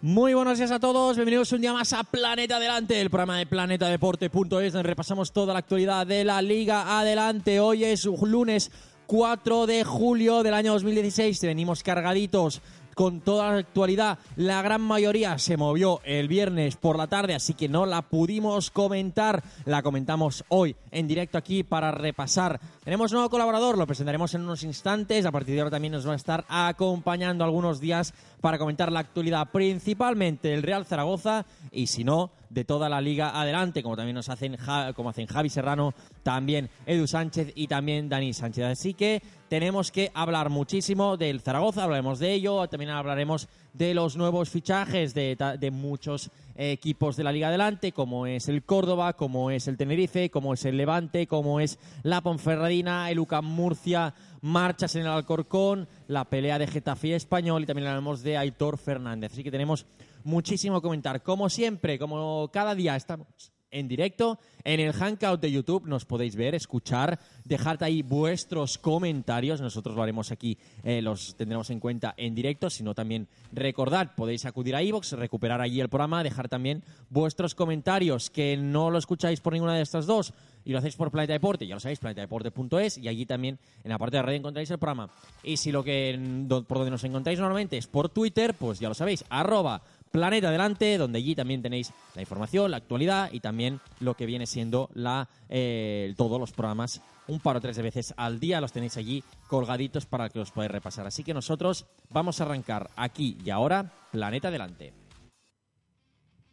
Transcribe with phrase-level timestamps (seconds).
[0.00, 3.46] Muy buenos días a todos, bienvenidos un día más a Planeta Adelante, el programa de
[3.46, 7.58] planetadeporte.es donde repasamos toda la actualidad de la Liga Adelante.
[7.58, 8.70] Hoy es lunes
[9.08, 12.62] 4 de julio del año 2016, venimos cargaditos
[12.98, 14.18] con toda la actualidad.
[14.34, 18.72] La gran mayoría se movió el viernes por la tarde, así que no la pudimos
[18.72, 19.44] comentar.
[19.66, 22.58] La comentamos hoy en directo aquí para repasar.
[22.82, 25.26] Tenemos nuevo colaborador, lo presentaremos en unos instantes.
[25.26, 29.00] A partir de ahora también nos va a estar acompañando algunos días para comentar la
[29.00, 34.14] actualidad, principalmente el Real Zaragoza y si no, de toda la liga adelante, como también
[34.14, 34.56] nos hacen,
[34.94, 38.64] como hacen Javi Serrano, también Edu Sánchez y también Dani Sánchez.
[38.64, 44.16] Así que tenemos que hablar muchísimo del Zaragoza, hablaremos de ello, también hablaremos de los
[44.16, 49.50] nuevos fichajes de, de muchos equipos de la Liga Adelante, como es el Córdoba, como
[49.50, 54.94] es el Tenerife, como es el Levante, como es la Ponferradina, el UCAM Murcia, marchas
[54.96, 59.32] en el Alcorcón, la pelea de Getafe Español y también hablaremos de Aitor Fernández.
[59.32, 59.86] Así que tenemos
[60.24, 61.22] muchísimo que comentar.
[61.22, 64.38] Como siempre, como cada día estamos en directo.
[64.64, 69.60] En el Hangout de YouTube nos podéis ver, escuchar, dejad ahí vuestros comentarios.
[69.60, 72.70] Nosotros lo haremos aquí, eh, los tendremos en cuenta en directo.
[72.70, 78.30] sino también recordad, podéis acudir a iVoox, recuperar allí el programa, dejar también vuestros comentarios,
[78.30, 80.32] que no lo escucháis por ninguna de estas dos
[80.68, 83.96] y lo hacéis por Planeta Deporte, ya lo sabéis, planetadeporte.es y allí también en la
[83.96, 85.08] parte de red encontráis el programa.
[85.42, 88.94] Y si lo que por donde nos encontráis normalmente es por Twitter, pues ya lo
[88.94, 94.14] sabéis, arroba Planeta Adelante, donde allí también tenéis la información, la actualidad y también lo
[94.14, 97.00] que viene siendo la, eh, todos los programas.
[97.26, 100.50] Un par o tres de veces al día los tenéis allí colgaditos para que los
[100.50, 101.06] podáis repasar.
[101.06, 104.94] Así que nosotros vamos a arrancar aquí y ahora Planeta Adelante.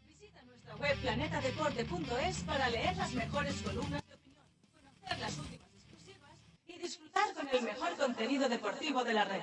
[0.06, 4.44] Visita nuestra web planetadeporte.es para leer las mejores columnas de opinión,
[4.74, 6.32] conocer las últimas exclusivas
[6.68, 9.42] y disfrutar con el mejor contenido deportivo de la red.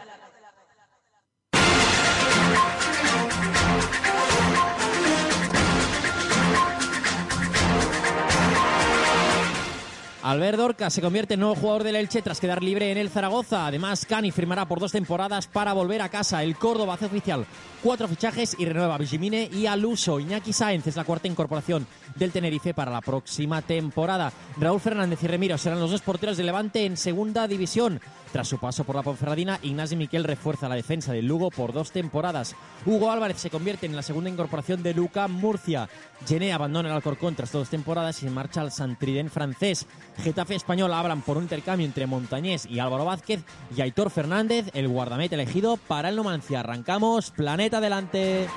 [10.32, 13.66] Albert Dorca se convierte en nuevo jugador del Elche tras quedar libre en el Zaragoza.
[13.66, 16.42] Además, Cani firmará por dos temporadas para volver a casa.
[16.42, 17.44] El Córdoba hace oficial
[17.82, 19.04] cuatro fichajes y renueva a
[19.52, 20.20] y al uso.
[20.20, 24.32] Iñaki Sáenz es la cuarta incorporación del Tenerife para la próxima temporada.
[24.58, 28.00] Raúl Fernández y Remiro serán los dos porteros de Levante en segunda división.
[28.32, 31.92] Tras su paso por la Ponferradina, Ignasi Miquel refuerza la defensa del Lugo por dos
[31.92, 32.56] temporadas.
[32.86, 35.90] Hugo Álvarez se convierte en la segunda incorporación de Luca Murcia.
[36.26, 39.86] Gené abandona el Alcorcón tras dos temporadas y marcha al Santriden francés.
[40.22, 43.44] Getafe español hablan por un intercambio entre Montañés y Álvaro Vázquez
[43.76, 46.60] y Aitor Fernández, el guardameta elegido para el Numancia.
[46.60, 48.48] Arrancamos, planeta adelante.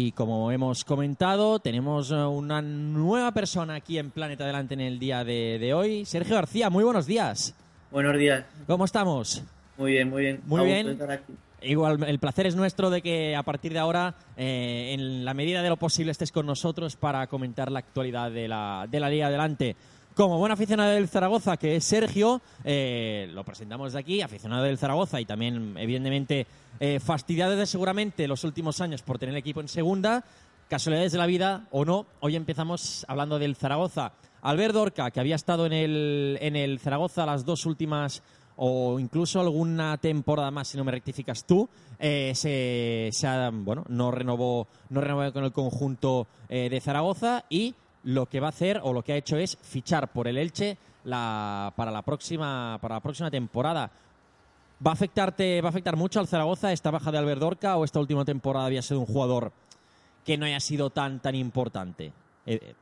[0.00, 4.98] Y como hemos comentado, tenemos eh, una nueva persona aquí en Planeta Adelante en el
[4.98, 6.06] día de, hoy.
[6.06, 7.54] Sergio García, muy buenos días.
[7.90, 8.46] Buenos días.
[8.66, 9.42] ¿Cómo estamos?
[9.76, 10.40] Muy bien, muy bien.
[10.46, 10.98] Muy bien.
[11.60, 15.60] Igual, el placer es nuestro de que a partir de ahora, eh, en la medida
[15.60, 19.26] de lo posible, estés con nosotros para comentar la actualidad de la, de la Liga
[19.26, 19.76] Adelante.
[20.14, 24.76] Como buen aficionado del Zaragoza, que es Sergio, eh, lo presentamos de aquí, aficionado del
[24.76, 26.46] Zaragoza y también, evidentemente,
[26.80, 30.24] eh, fastidiado de seguramente los últimos años por tener el equipo en segunda.
[30.68, 34.12] Casualidades de la vida o no, hoy empezamos hablando del Zaragoza.
[34.42, 38.22] Albert Dorca, que había estado en el, en el Zaragoza las dos últimas
[38.56, 41.68] o incluso alguna temporada más, si no me rectificas tú,
[41.98, 43.10] eh, se,
[43.52, 47.74] bueno, no renovó, no renovó con el conjunto eh, de Zaragoza y
[48.04, 50.78] lo que va a hacer o lo que ha hecho es fichar por el Elche
[51.04, 53.90] la, para, la próxima, para la próxima temporada.
[54.84, 57.84] ¿Va a, afectarte, ¿Va a afectar mucho al Zaragoza esta baja de Albert Dorca o
[57.84, 59.52] esta última temporada había sido un jugador
[60.24, 62.12] que no haya sido tan, tan importante?
[62.46, 62.74] Eh, eh.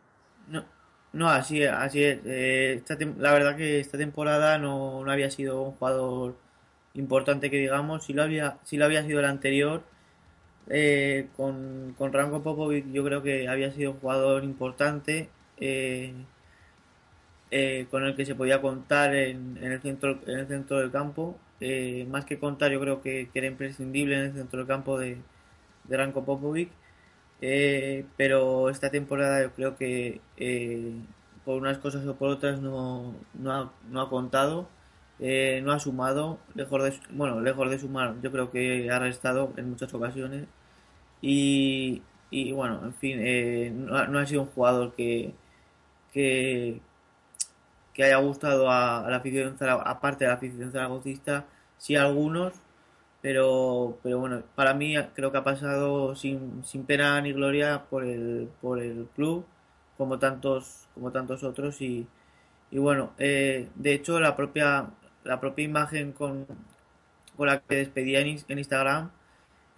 [0.48, 0.64] no,
[1.12, 2.20] no, así, así es.
[2.24, 2.82] Eh,
[3.18, 6.36] la verdad que esta temporada no, no, había sido un jugador
[6.94, 8.04] importante que digamos.
[8.04, 9.82] Si lo había, si lo había sido el anterior,
[11.36, 15.28] con, con Rango Popovic yo creo que había sido un jugador importante.
[17.90, 21.38] con el que se podía contar en, en, el centro en el centro del campo
[21.60, 25.18] eh, más que contar, yo creo que, era imprescindible en el centro del campo de,
[25.84, 26.70] de Ranko Popovic.
[27.40, 30.92] Eh, pero esta temporada yo creo que eh,
[31.44, 34.68] por unas cosas o por otras no, no, ha, no ha contado,
[35.20, 39.70] eh, no ha sumado, lejos bueno, lejos de sumar, yo creo que ha restado en
[39.70, 40.46] muchas ocasiones.
[41.20, 45.34] Y, y bueno, en fin, eh, no, no, ha, sido un jugador que,
[46.12, 46.80] que,
[47.94, 51.46] que haya gustado a, la afición, aparte de la afición zaragocista,
[51.78, 52.54] sí a algunos,
[53.22, 58.04] pero, pero bueno, para mí creo que ha pasado sin, sin pena ni gloria por
[58.04, 59.46] el, por el club,
[59.96, 62.06] como tantos, como tantos otros, y,
[62.70, 64.90] y bueno, eh, de hecho la propia,
[65.24, 66.46] la propia imagen con,
[67.36, 69.10] con la que despedía en Instagram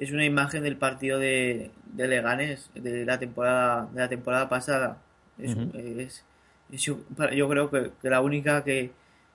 [0.01, 4.97] es una imagen del partido de, de Leganés de la temporada de la temporada pasada
[5.39, 6.01] es, uh -huh.
[6.01, 6.25] es,
[6.73, 6.97] es yo,
[7.49, 8.93] creo que, que, la única que,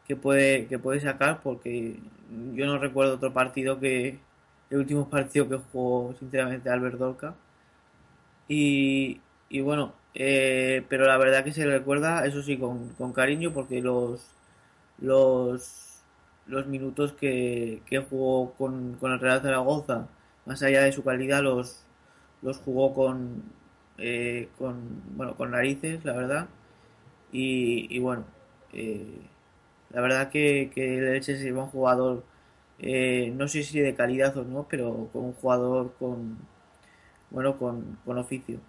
[0.08, 2.00] que puede que puede sacar porque
[2.56, 4.18] yo no recuerdo otro partido que
[4.72, 7.36] el último partido que jugó sinceramente Albert Dolca
[8.48, 13.54] y, y bueno eh, pero la verdad que se recuerda eso sí con, con cariño
[13.54, 14.32] porque los
[15.00, 16.02] los
[16.48, 20.08] los minutos que, que jugó con, con el Real Zaragoza
[20.46, 21.86] más allá de su calidad los
[22.42, 23.44] los jugó con
[23.98, 26.48] eh, con bueno con narices la verdad.
[27.32, 28.24] Y, y bueno
[28.74, 29.20] eh,
[29.92, 32.24] la verdad que, el Elche es un jugador
[32.80, 36.38] eh, no sé si de calidad o no pero con un jugador con
[37.32, 38.60] bueno con, con oficio.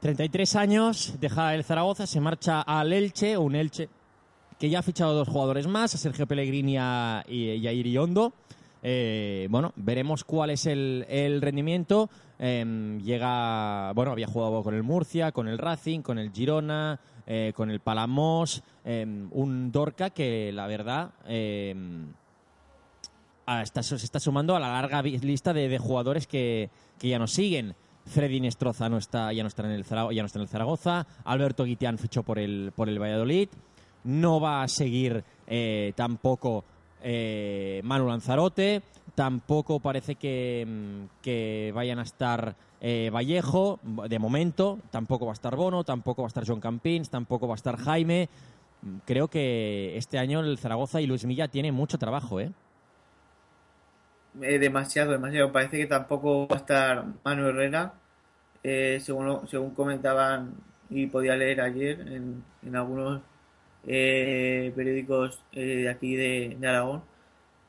[0.00, 3.88] 33 años deja el Zaragoza se marcha al Elche un Elche
[4.58, 6.76] que ya ha fichado dos jugadores más a Sergio Pellegrini
[7.26, 8.32] y y a Iriondo
[8.82, 12.10] eh, bueno, veremos cuál es el, rendimiento.
[12.38, 17.52] Eh, llega, bueno, había jugado con el Murcia, con el Racing, con el Girona, eh,
[17.54, 21.10] con el Palamos, un Dorca que la verdad
[23.46, 27.74] está, se está sumando a la larga lista de, jugadores que, que, ya nos siguen.
[28.04, 31.06] Freddy Nestroza no está, ya no está en el Zaragoza, ya no está en.
[31.24, 33.48] Alberto Guitián fichó por el, por el Valladolid.
[34.04, 35.24] No va a seguir
[35.96, 36.64] tampoco
[37.02, 38.82] eh, Manu Lanzarote,
[39.14, 40.66] tampoco parece que,
[41.22, 46.26] que vayan a estar eh, Vallejo, de momento, tampoco va a estar Bono, tampoco va
[46.26, 48.28] a estar John Campins, tampoco va a estar Jaime.
[49.04, 52.52] Creo que este año el Zaragoza y Luis Milla tienen mucho trabajo, ¿eh?
[54.42, 55.50] eh demasiado, demasiado.
[55.50, 57.94] Parece que tampoco va a estar Manu Herrera,
[58.62, 60.54] según, según comentaban
[60.90, 63.22] y podía leer ayer en, en algunos
[63.86, 67.02] eh, periódicos eh, de aquí de, de Aragón.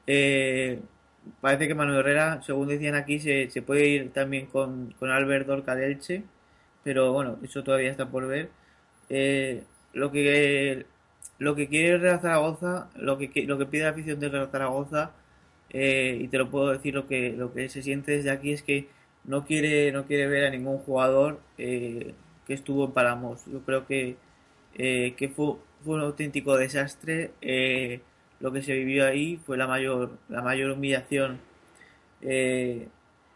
[0.08, 0.82] Eh,
[1.42, 5.48] parece que Manuel Herrera, según decían aquí, se, se puede ir también con, con Albert
[5.48, 6.24] Dorca de Elche,
[6.84, 8.50] pero bueno, eso todavía está por ver.
[9.10, 10.86] Eh, lo que
[11.40, 15.12] lo que quiere Real Zaragoza, lo que lo que pide la afición del Real Zaragoza,
[15.70, 18.64] eh, y te lo puedo decir lo que lo que se siente desde aquí es
[18.64, 18.90] que
[19.26, 22.16] no quiere no quiere ver a ningún jugador eh,
[22.46, 23.46] que estuvo en Palamos.
[23.46, 24.18] Yo creo que
[24.78, 27.32] que fue fue un auténtico desastre.
[27.42, 28.02] Eh,
[28.40, 31.40] lo que se vivió ahí fue la mayor, la mayor humillación
[32.22, 32.88] eh,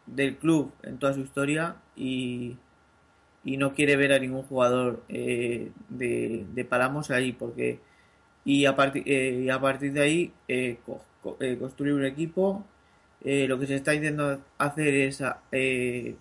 [0.05, 2.57] del club en toda su historia y,
[3.43, 7.79] y, no quiere ver a ningún jugador eh, de, de, Palamos ahí porque
[8.45, 10.33] y a, partir, y a partir de ahí
[10.85, 12.65] co co construir un equipo.
[13.23, 15.23] lo que se está intentando hacer es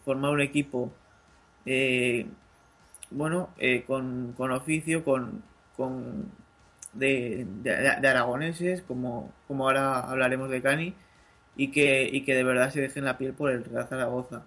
[0.04, 0.92] formar un equipo
[3.10, 3.50] bueno
[3.86, 5.42] con, con oficio, con,
[5.80, 6.30] con
[6.92, 7.46] de,
[8.04, 10.94] aragoneses, como, como ahora hablaremos de Cani,
[11.56, 14.44] y que, y que de verdad se dejen la piel por el Real Zaragoza.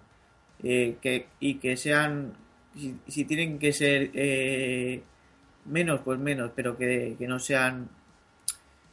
[0.62, 2.34] Eh, que, y que sean,
[2.76, 5.02] si, si tienen que ser eh,
[5.64, 7.88] menos, pues menos, pero que, que, no sean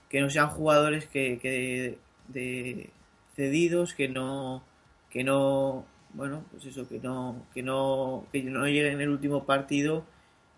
[0.10, 2.90] que no sean jugadores que, que de,
[3.36, 4.64] cedidos, que no
[5.12, 9.46] que no bueno, pues eso, que no que no que no lleguen en el último
[9.46, 10.04] partido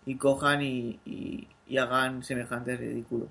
[0.05, 3.29] y cojan y, y hagan semejantes ridículos.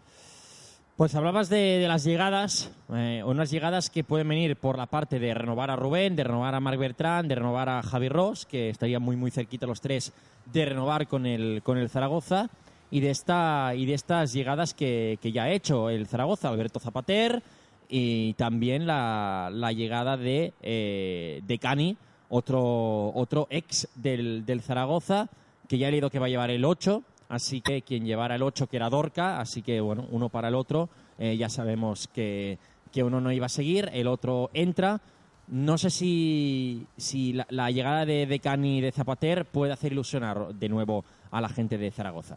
[0.96, 5.32] Pues hablabas de, las llegadas, eh, unas llegadas que pueden venir por la parte de
[5.32, 9.02] renovar a Rubén, de renovar a Marc Bertrand, de renovar a Javi Ross, que estarían
[9.02, 10.12] muy muy cerquita los tres
[10.52, 12.50] de renovar con el, con el Zaragoza,
[12.90, 16.78] y de, esta, y de estas llegadas que, que ya ha hecho el Zaragoza, Alberto
[16.78, 17.42] Zapater,
[17.88, 21.96] y también la, la llegada de, eh, de Cani,
[22.28, 25.28] otro, otro ex del, del Zaragoza,
[25.68, 28.42] que ya he leído que va a llevar el 8, así que quien llevara el
[28.42, 32.58] 8 que era Dorca, así que bueno, uno para el otro, eh, ya sabemos que,
[32.92, 35.00] que, uno no iba a seguir, el otro entra.
[35.48, 40.54] No sé si, si la, llegada de, de Cani y de Zapater puede hacer ilusionar
[40.54, 42.36] de nuevo a la gente de Zaragoza.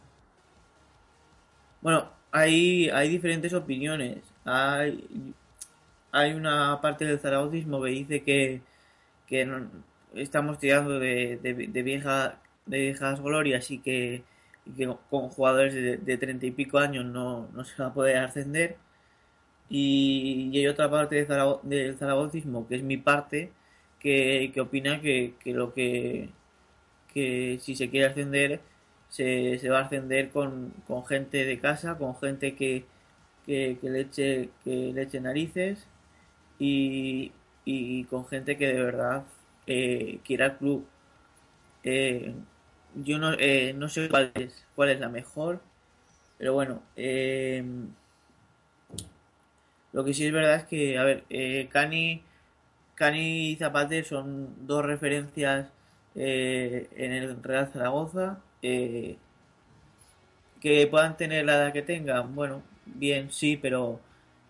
[1.82, 4.20] Bueno, hay, hay diferentes opiniones.
[4.46, 5.34] Hay,
[6.14, 8.62] hay una parte del zaragocismo que dice que,
[9.28, 9.70] que no,
[10.16, 14.24] estamos tirando de, de, de viejas glorias y que,
[14.66, 15.74] y que con jugadores
[16.06, 18.78] de, 30 y pico años no, no se va a poder ascender.
[19.70, 21.26] Y, y hay otra parte
[21.64, 23.52] del zaragocismo, que es mi parte,
[24.00, 26.30] que, que opina que, que lo que,
[27.14, 28.62] que si se quiere ascender,
[29.10, 32.86] se, se va a ascender con, con gente de casa, con gente que,
[33.46, 35.88] que, le eche, que le narices
[36.60, 37.32] y,
[37.66, 39.26] y con gente que de verdad
[39.68, 40.86] eh, quiera el club.
[41.84, 42.34] Eh,
[42.96, 45.62] yo no, eh, no sé cuál es, cuál es la mejor,
[46.38, 47.64] pero bueno, eh,
[49.94, 52.22] lo que sí es verdad es que, a ver, eh, Cani,
[52.96, 55.70] Cani y Zapater son dos referencias
[56.16, 58.40] eh, en el Real Zaragoza.
[58.62, 59.18] eh,
[60.62, 64.00] que puedan tener la edad que tengan, bueno, bien, sí, pero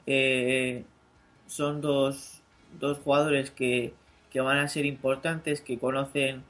[0.05, 0.83] eh,
[1.47, 2.41] son dos,
[2.79, 3.93] dos jugadores que,
[4.31, 6.43] que van a ser importantes, que conocen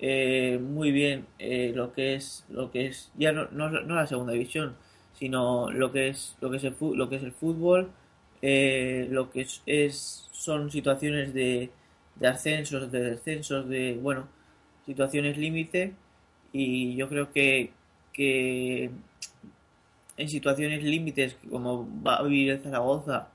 [0.00, 4.06] eh, muy bien eh, lo que es lo que es ya no, no, no la
[4.06, 4.76] segunda división,
[5.14, 7.90] sino lo que es lo que es el lo que es el fútbol,
[8.42, 11.70] eh, lo que es, es- son situaciones de,
[12.16, 14.28] de ascensos, de descensos, de bueno,
[14.86, 15.94] situaciones límite
[16.52, 17.72] y yo creo que
[18.12, 18.90] que
[20.16, 23.28] en situaciones límites como va a vivir el Zaragoza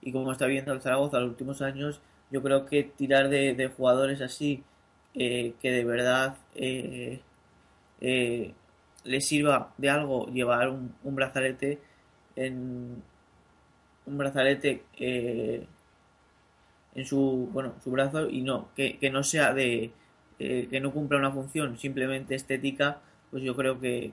[0.00, 2.00] y como está viviendo el Zaragoza los últimos años,
[2.30, 4.64] yo creo que tirar de, de jugadores así
[5.14, 7.20] eh, que de verdad eh,
[8.00, 8.52] eh,
[9.04, 11.78] les sirva de algo llevar un, un brazalete
[12.36, 13.02] en
[14.06, 15.66] un brazalete eh,
[16.94, 19.92] en su bueno su brazo y no que, que no sea de
[20.38, 23.00] eh, que no cumpla una función simplemente estética
[23.30, 24.12] pues yo creo que,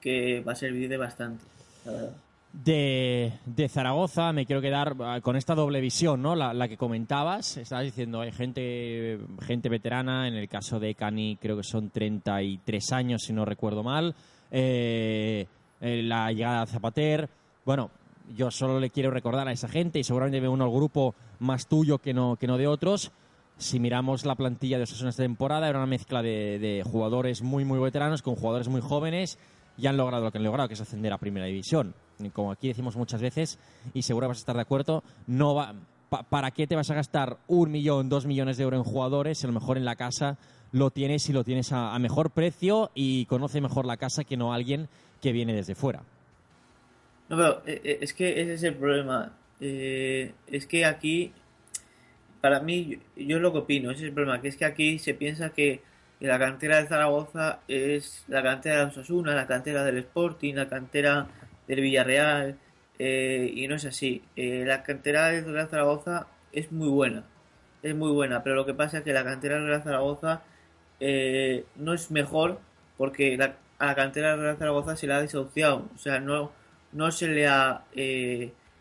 [0.00, 1.44] que va a servir de bastante
[1.84, 2.16] la verdad.
[2.52, 6.34] De, Zaragoza me quiero quedar ah, con esta doble visión, ¿no?
[6.34, 11.38] La, la que comentabas, estabas diciendo, hay gente, gente veterana, en el caso de Cani
[11.40, 14.14] creo que son 33 años, si no recuerdo mal,
[14.50, 15.46] Eh,
[15.80, 17.28] eh, la llegada de Zapater,
[17.64, 17.90] bueno,
[18.36, 21.68] yo solo le quiero recordar a esa gente y seguramente me uno al grupo más
[21.68, 23.12] tuyo que no, que no de otros.
[23.58, 27.64] Si miramos la plantilla de Osasuna esta temporada, era una mezcla de, de jugadores muy,
[27.64, 29.38] muy veteranos con jugadores muy jóvenes
[29.80, 31.94] y han logrado lo que han logrado, que es ascender a Primera División.
[32.32, 33.58] Como aquí decimos muchas veces,
[33.94, 35.74] y seguro vas a estar de acuerdo, no va,
[36.08, 39.38] pa- ¿para qué te vas a gastar un millón, dos millones de euros en jugadores?
[39.38, 40.36] si A lo mejor en la casa
[40.72, 44.52] lo tienes y lo tienes a, mejor precio y conoce mejor la casa que no
[44.52, 44.88] alguien
[45.22, 46.02] que viene desde fuera.
[47.28, 49.32] No, pero eh, eh, es que ese es el problema.
[49.60, 51.32] Eh, es que aquí,
[52.40, 54.98] para mí, yo, yo lo que opino, ese es el problema, que es que aquí
[54.98, 55.82] se piensa que
[56.20, 61.26] la cantera de Zaragoza es la cantera de Osasuna, la cantera del Sporting, la cantera
[61.66, 62.56] del Villarreal,
[62.98, 64.22] eh, y no es así.
[64.36, 67.24] Eh, la cantera del Real Zaragoza es muy buena,
[67.82, 70.42] es muy buena, pero lo que pasa es que la cantera del Real Zaragoza
[71.00, 72.58] eh, no es mejor
[72.98, 76.52] porque la- a la cantera del Real Zaragoza se le ha desahuciado, o sea, no,
[76.92, 77.84] no se le ha,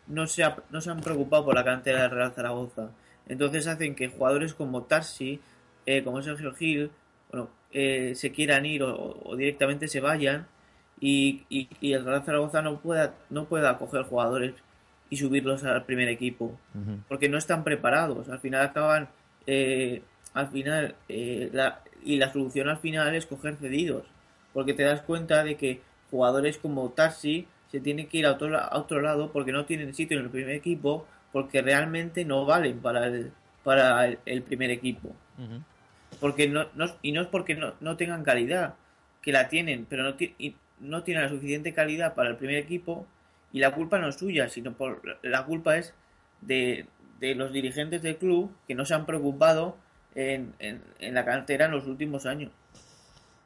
[0.07, 2.89] no se no se han preocupado por la cantera del Real Zaragoza.
[3.27, 5.39] Entonces hacen que jugadores como Tarsi,
[6.03, 6.91] como Sergio Gil,
[7.31, 10.47] bueno, eh, se quieran ir o, o directamente se vayan
[10.99, 14.53] y, y- y el Real Zaragoza no pueda, no pueda coger jugadores
[15.09, 16.57] y subirlos al primer equipo
[17.07, 18.29] porque no están preparados.
[18.29, 19.09] Al final acaban,
[19.47, 20.01] eh,
[20.33, 24.03] al final, eh, la, y la solución al final es coger cedidos,
[24.53, 25.81] porque te das cuenta de que
[26.11, 29.93] jugadores como Tarsi se tienen que ir a otro, a otro lado porque no tienen
[29.93, 33.31] sitio en el primer equipo, porque realmente no valen para el,
[33.63, 35.15] para el, el primer equipo.
[36.19, 38.75] Porque no, no- y no es porque no, no tengan calidad,
[39.21, 42.55] que la tienen, pero no, ti- y no tienen la suficiente calidad para el primer
[42.57, 43.05] equipo
[43.51, 45.93] y la culpa no es suya, sino por la culpa es
[46.41, 46.85] de,
[47.19, 49.77] de los dirigentes del club que no se han preocupado
[50.15, 50.81] en, en,
[51.13, 52.51] la cantera en los últimos años.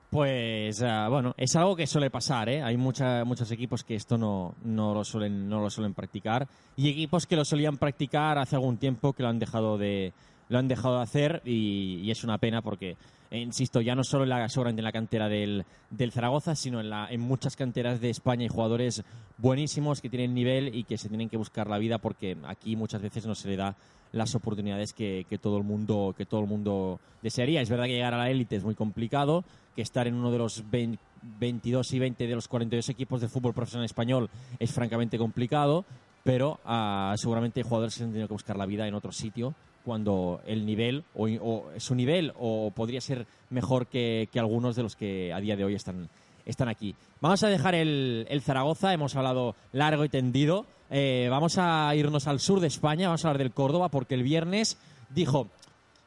[0.10, 2.62] Pues ah, bueno, es algo que suele pasar, ¿eh?
[2.62, 6.88] Hay mucha- muchos equipos que esto no, no, lo suelen, no lo suelen practicar y
[6.90, 10.14] equipos que lo solían practicar hace algún tiempo que lo han dejado de,
[10.54, 12.96] lo han dejado de hacer y, y es una pena porque,
[13.32, 15.66] eh, insisto, ya no solo en la, seguramente en la cantera del,
[16.12, 19.04] Zaragoza, sino en, la, en muchas canteras de España hay jugadores
[19.40, 23.02] buenísimos que tienen nivel y que se tienen que buscar la vida porque aquí muchas
[23.02, 23.76] veces no se le da
[24.12, 27.60] las oportunidades que, todo el mundo que todo el mundo desearía.
[27.60, 29.44] Es verdad que llegar a la élite es muy complicado,
[29.76, 31.00] que estar en uno de los 20
[31.40, 34.30] 22 y 20 de los 42 equipos de fútbol profesional español
[34.60, 35.86] es francamente complicado,
[36.22, 39.56] pero ah, seguramente hay jugadores que han tenido que buscar la vida en otro sitio
[39.84, 44.96] cuando el nivel o, su nivel o podría ser mejor que, que algunos de los
[44.96, 46.10] que a día de hoy están
[46.46, 46.96] están aquí.
[47.22, 50.66] Vamos a dejar el, el Zaragoza, hemos hablado largo y tendido.
[50.90, 54.24] Eh, vamos a irnos al sur de España, vamos a hablar del Córdoba, porque el
[54.24, 54.78] viernes
[55.10, 55.48] dijo,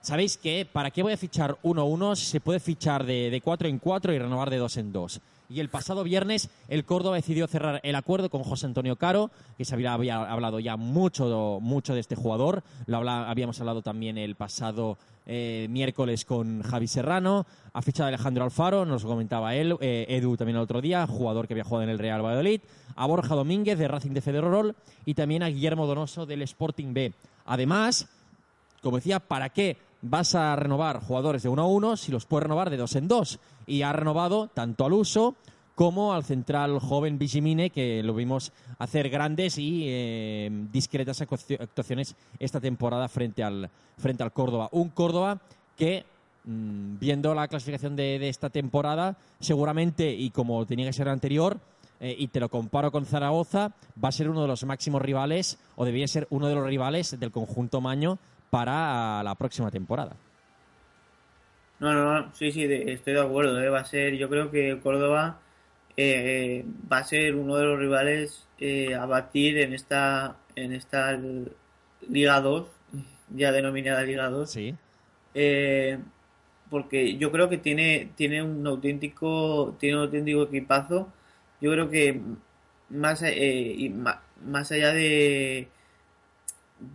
[0.07, 0.65] ¿Sabéis qué?
[0.73, 4.19] ¿Para qué voy a fichar 1-1 si se puede fichar de, 4 en 4 y
[4.21, 5.21] renovar de 2 en 2?
[5.49, 9.65] Y el pasado viernes el Córdoba decidió cerrar el acuerdo con José Antonio Caro, que
[9.65, 12.63] se había, hablado ya mucho, mucho de este jugador.
[12.87, 17.47] Lo habíamos hablado también el pasado eh, miércoles con Javi Serrano.
[17.73, 21.47] Ha fichado Alejandro Alfaro, nos lo comentaba él, eh, Edu también el otro día, jugador
[21.47, 22.61] que había jugado en el Real Valladolid.
[22.95, 27.13] A Borja Domínguez de Racing de Federerol y también a Guillermo Donoso del Sporting B.
[27.45, 28.09] Además,
[28.83, 32.45] como decía, ¿para qué vas a renovar jugadores de uno a uno si los puedes
[32.45, 33.41] renovar de dos en dos?
[33.67, 35.35] Y ha renovado tanto al uso
[35.75, 42.17] como al central joven Vigimine, que lo vimos hacer grandes y eh, discretas actuaci- actuaciones
[42.39, 43.69] esta temporada frente al,
[43.99, 44.71] frente al Córdoba.
[44.73, 45.39] Un Córdoba
[45.77, 46.07] que,
[46.45, 51.59] mm, viendo la clasificación de, de esta temporada, seguramente, y como tenía que ser anterior,
[52.01, 55.59] eh, y te lo comparo con Zaragoza, va a ser uno de los máximos rivales,
[55.77, 58.19] o debería ser uno de los rivales del conjunto Maño
[58.49, 60.17] para la próxima temporada.
[61.79, 63.61] No, no, no, sí, sí, de- estoy de acuerdo.
[63.63, 65.39] eh, Va a ser, yo creo que Córdoba
[65.97, 71.19] eh, va a ser uno de los rivales eh, a batir en esta, en esta
[72.09, 72.69] Liga 2,
[73.35, 74.51] ya denominada Liga 2.
[74.53, 74.75] Sí.
[75.35, 75.99] Eh,
[76.71, 81.13] porque yo creo que tiene, tiene un auténtico, tiene un auténtico equipazo.
[81.61, 82.21] Yo creo que
[82.91, 85.69] más, eh, y ma- más allá de,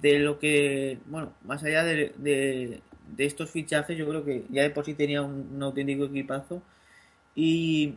[0.02, 2.82] de lo que, bueno, más allá de, de,
[3.16, 6.62] de estos fichajes, yo creo que ya de por sí tenía un, auténtico equipazo.
[7.36, 7.96] Y,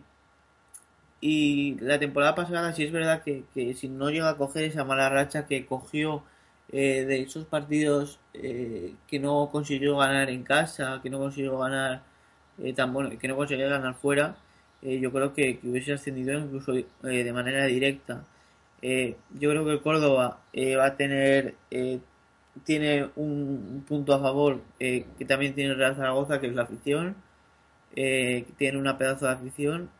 [1.20, 4.84] y la temporada pasada sí es verdad que, que si no llega a coger esa
[4.84, 6.24] mala racha que cogió
[6.72, 12.02] eh, de esos partidos eh, que no consiguió ganar en casa, que no consiguió ganar
[12.58, 14.36] eh, tan bueno, que no consiguió ganar fuera,
[14.82, 18.24] yo creo que, que hubiese ascendido incluso de manera directa.
[18.82, 20.40] Yo creo que el Córdoba
[20.78, 21.54] va a tener
[22.64, 23.32] tiene un,
[23.74, 27.16] un punto a favor eh, que también tiene Real Zaragoza, que es la afición,
[27.96, 29.90] eh, tiene una pedazo de afición.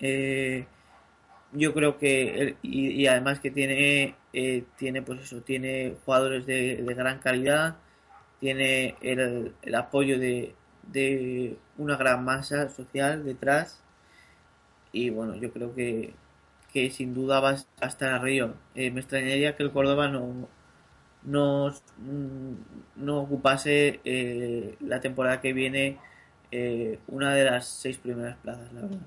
[0.00, 0.66] Eh,
[1.52, 6.76] yo creo que y, y además que tiene eh, tiene pues eso tiene jugadores de,
[6.82, 7.76] de gran calidad
[8.40, 10.54] tiene el, el apoyo de,
[10.84, 13.82] de una gran masa social detrás
[14.92, 16.14] y bueno yo creo que,
[16.72, 20.48] que sin duda va a estar arriba Eh, me extrañaría que el Córdoba no
[21.24, 25.98] no, mm, no ocupase eh, la temporada que viene
[26.50, 29.00] eh, una de las seis primeras plazas la verdad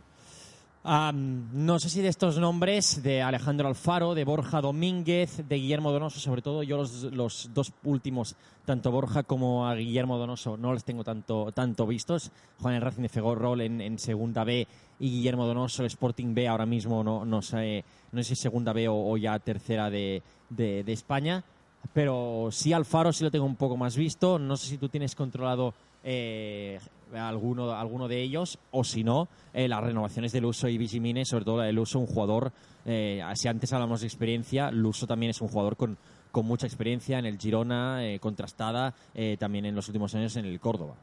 [0.84, 6.20] no sé si de estos nombres, de Alejandro Alfaro, de Borja Domínguez, de Guillermo Donoso,
[6.20, 10.84] sobre todo yo los, los dos últimos, tanto Borja como a Guillermo Donoso, no los
[10.84, 12.32] tengo tanto, tanto vistos.
[12.62, 14.68] Juan el Racing de Fegorrol en, Segunda B
[15.00, 18.88] y Guillermo Donoso, Sporting B, ahora mismo no, no, sé, no sé si Segunda B
[18.90, 21.46] o, ya Tercera de, de España.
[21.92, 24.40] Pero sí Alfaro sí lo tengo un poco más visto.
[24.40, 26.80] No sé si tú tienes controlado eh,
[27.14, 31.46] alguno, alguno de ellos o si no, eh, las renovaciones del Uso y Vigimine, sobre
[31.46, 32.52] todo del Uso, un jugador,
[32.86, 35.98] eh, si antes hablamos de experiencia, el Uso también es un jugador con,
[36.32, 40.46] con mucha experiencia en el Girona, eh, contrastada eh, también en los últimos años en
[40.46, 40.96] el Córdoba.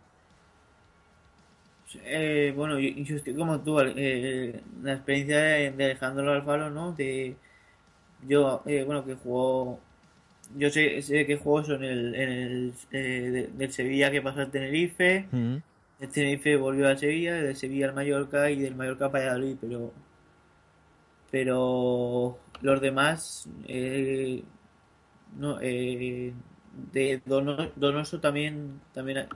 [2.55, 6.93] Bueno, yo, estoy como tú, la experiencia de, Alejandro Alfaro, ¿no?
[6.93, 7.35] De,
[8.29, 9.81] yo, bueno, que jugó,
[10.57, 12.99] yo sé, sé que jugó eso en el, en el eh,
[13.31, 15.57] de- del Sevilla que pasó al Tenerife, Mm.
[16.01, 19.93] del Tenerife volvió al Sevilla, del Sevilla al Mallorca y del Mallorca al Valladolid, pero,
[21.31, 24.43] pero los demás, eh,
[25.39, 26.33] no, eh,
[26.93, 29.29] de Dono- Donoso también, también, ha-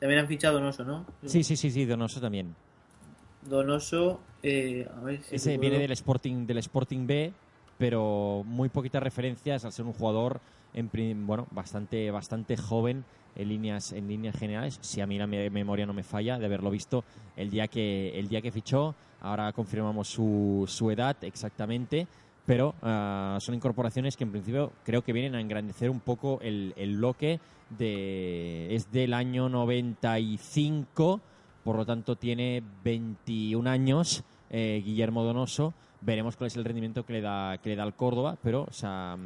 [0.00, 1.06] también han fichado Donoso, ¿no?
[1.24, 2.54] Sí, sí, sí, sí, Donoso también.
[3.48, 7.32] Donoso, eh, a ver si Ese viene del Sporting, del Sporting B,
[7.78, 10.40] pero muy poquitas referencias al ser un jugador
[11.24, 13.04] bueno, bastante, bastante joven
[13.36, 14.78] en líneas, en líneas generales.
[14.82, 17.04] Si a mí la me- memoria no me falla de haberlo visto
[17.36, 18.94] el día que, el día que fichó.
[19.20, 22.06] Ahora confirmamos su, su edad exactamente,
[22.46, 26.74] pero ah, son incorporaciones que en principio creo que vienen a engrandecer un poco el,
[26.76, 27.40] el bloque
[27.76, 31.20] de es del año 95
[31.64, 35.74] por lo tanto tiene 21 años eh, Guillermo Donoso.
[36.00, 38.72] Veremos cuál es el rendimiento que le da, que le da al Córdoba, pero o
[38.72, 39.16] sea,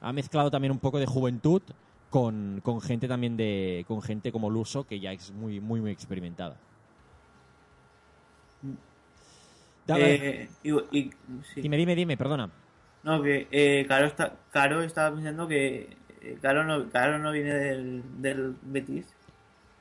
[0.00, 1.62] ha mezclado también un poco de juventud
[2.08, 5.90] con, con gente también de con gente como Luso que ya es muy muy muy
[5.90, 6.56] experimentada.
[9.88, 11.10] Eh, y, y-
[11.52, 11.60] sí.
[11.62, 12.48] Dime, dime, dime, perdona.
[13.02, 17.54] No, que eh, Caro, está, Caro estaba pensando que eh, Caro no, Caro no viene
[17.54, 19.06] del, del Betis.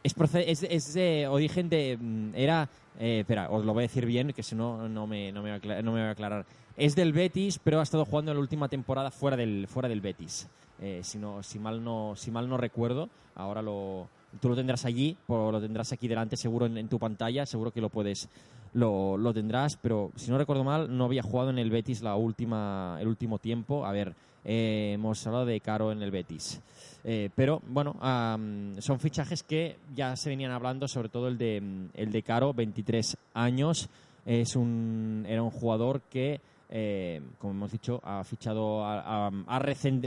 [0.04, 1.98] Es, es, es de origen de.
[2.00, 2.70] mm, Era.
[3.00, 5.50] Eh, espera, os lo voy a decir bien, que si no, no me, no, me
[5.50, 6.46] voy a acla- no me voy a aclarar.
[6.78, 10.02] Es del Betis, pero ha estado jugando en la última temporada fuera del, fuera del
[10.02, 10.48] Betis.
[10.82, 14.08] Eh, si, no, si, mal no, si mal no recuerdo, ahora lo,
[14.40, 17.72] Tú lo tendrás allí, o lo tendrás aquí delante seguro en, en tu pantalla, seguro
[17.72, 18.30] que lo puedes,
[18.74, 22.16] lo, lo tendrás, pero si no recuerdo mal, no había jugado en el Betis la
[22.16, 23.88] última, el último tiempo.
[23.88, 24.14] A ver,
[24.46, 26.62] eh, hemos hablado de Caro en el Betis.
[27.04, 27.96] Eh, pero bueno,
[28.80, 31.62] son fichajes que ya se venían hablando, sobre todo el de,
[31.94, 33.90] el de Caro, 23 años.
[34.26, 38.86] Es un, era un jugador que, eh, como hemos dicho, ha fichado,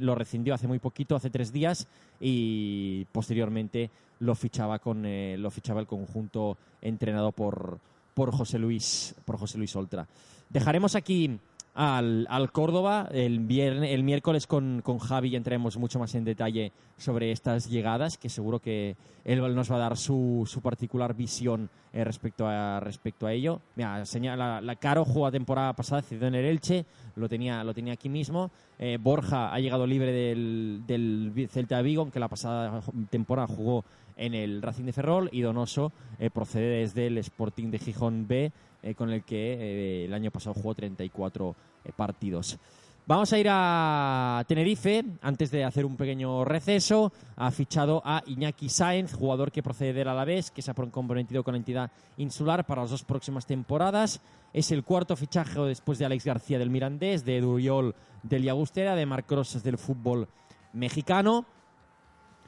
[0.01, 1.89] lo rescindió hace muy poquito, hace tres días,
[2.21, 3.91] y posteriormente
[4.21, 7.79] lo fichaba con lo fichaba el conjunto entrenado por,
[8.15, 10.07] por José Luis por José Luis Oltra.
[10.51, 11.39] Dejaremos aquí
[11.75, 16.25] al, al Córdoba el, vierne- el miércoles con, con Javi y entraremos mucho más en
[16.25, 21.15] detalle sobre estas llegadas, que seguro que él nos va a dar su, su particular
[21.15, 23.61] visión eh, respecto, a, respecto a ello.
[23.77, 26.85] Mira, señala, la Caro jugó la temporada pasada, cedido en el Elche,
[27.17, 28.51] lo tenía, lo tenía aquí mismo.
[28.79, 33.85] Eh, Borja ha llegado libre del, del Celta de Vigo, aunque la pasada temporada jugó
[34.17, 38.53] en el Racing de Ferrol y Donoso eh, procede desde el Sporting de Gijón B,
[38.83, 42.59] eh, con el que eh, el año pasado jugó 34 eh, partidos.
[43.05, 47.13] Vamos a ir a Tenerife antes de hacer un pequeño receso.
[47.35, 51.55] Ha fichado a Iñaki Sáenz, jugador que procede del Alavés, que se ha comprometido con
[51.55, 54.21] la entidad insular para las dos próximas temporadas.
[54.53, 59.05] Es el cuarto fichaje después de Alex García del Mirandés, de Duriol del Llagustera, de
[59.05, 60.29] Marc Rosas del fútbol
[60.73, 61.45] mexicano.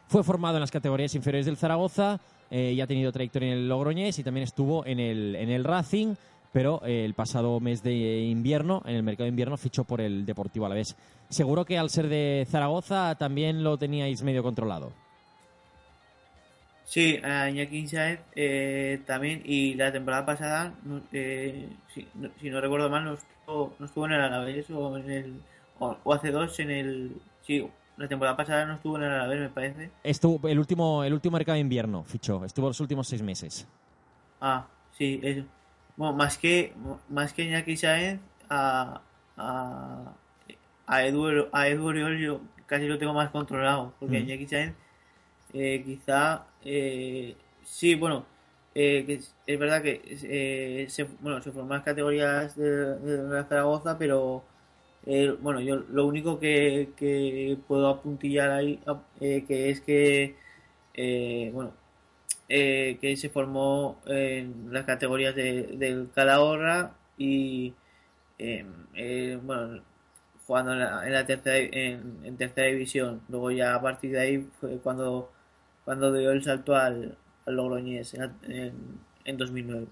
[0.07, 2.21] Fue formado en las categorías inferiores del Zaragoza
[2.55, 5.65] eh, y ha tenido trayectoria en el Logroñés y también estuvo en el, en el
[5.65, 6.15] Racing,
[6.53, 10.25] pero eh, el pasado mes de invierno, en el mercado de invierno, fichó por el
[10.25, 10.95] Deportivo Alavés.
[11.29, 14.93] Seguro que al ser de Zaragoza también lo teníais medio controlado.
[16.85, 20.75] Sí, a Iñaki Sáenz eh, también, y la temporada pasada,
[21.13, 22.07] eh, si,
[22.51, 25.41] no, recuerdo mal, no estuvo, en el Alavés o en el
[25.81, 29.49] o hace dos en el sí, la temporada pasada no estuvo en el Alavés, me
[29.49, 29.91] parece.
[30.03, 33.67] Estuvo el último, el último mercado de invierno fichó, estuvo los últimos seis meses.
[34.41, 35.45] Ah, sí, eso.
[35.97, 36.75] Bueno, más que
[37.09, 39.01] más que Iñaki Sáenz a
[39.37, 40.13] a
[40.87, 44.23] a Edu, a Edu Oriol yo casi lo tengo más controlado, porque Mm.
[44.29, 44.75] Iñaki Sáenz
[45.53, 48.27] eh, quizá eh, sí, bueno,
[48.75, 53.23] eh, que es, es verdad que eh, se, bueno, se forman las categorías de, de
[53.33, 54.45] la Zaragoza, pero
[55.07, 58.81] eh, bueno, yo lo único que, puedo apuntillar ahí
[59.21, 60.37] eh, que es que
[60.95, 61.73] eh, bueno,
[62.49, 67.75] eh, que se formó en las categorías de, del Calahorra y
[68.39, 69.83] eh, bueno,
[70.47, 73.23] jugando en la, en la tercera en, tercera división.
[73.29, 75.33] Luego ya a partir de ahí fue cuando
[75.85, 79.87] cuando dio el salto al, al Logroñés en, en 2009.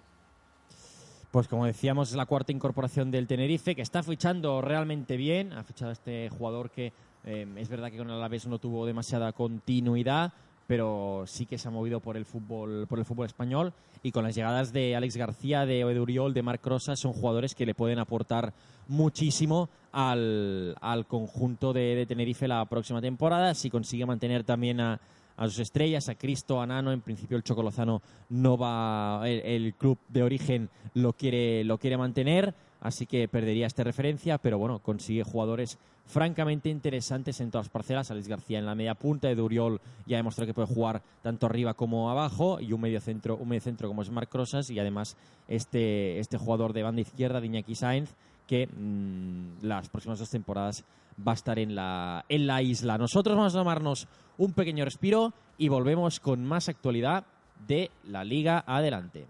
[1.32, 5.54] Pues como decíamos, es la cuarta incorporación del Tenerife, que está fichando realmente bien.
[5.54, 6.92] Ha fichado a este jugador que
[7.24, 10.34] eh, es verdad que con Alavés no tuvo demasiada continuidad,
[10.66, 13.72] pero sí que se ha movido por el fútbol, por el fútbol español.
[14.02, 17.64] Y con las llegadas de Alex García, de Eduriol, de Marc Rosas, son jugadores que
[17.64, 18.52] le pueden aportar
[18.88, 23.54] muchísimo al, al conjunto de, de Tenerife la próxima temporada.
[23.54, 25.00] Si consigue mantener también a,
[25.42, 26.92] a sus estrellas, a Cristo, a Nano.
[26.92, 28.00] En principio el Chocolozano
[28.30, 33.82] no va, el, club de origen lo quiere, lo quiere mantener, así que perdería esta
[33.82, 38.10] referencia, pero bueno, consigue jugadores francamente interesantes en todas las parcelas.
[38.12, 41.46] Alex García en la media punta, Edu Uriol ya ha demostrado que puede jugar tanto
[41.46, 44.78] arriba como abajo, y un medio centro, un medio centro como es Marc Rosas, y
[44.78, 45.16] además
[45.48, 48.14] este, este jugador de banda izquierda, de Iñaki Sainz,
[48.46, 50.84] que mmm, las próximas dos temporadas
[51.26, 52.98] va a estar en la, en la isla.
[52.98, 54.06] Nosotros vamos a tomarnos
[54.38, 57.24] un pequeño respiro y volvemos con más actualidad
[57.66, 59.26] de la Liga Adelante.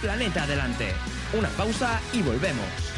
[0.00, 0.88] Planeta Adelante.
[1.36, 2.97] Una pausa y volvemos.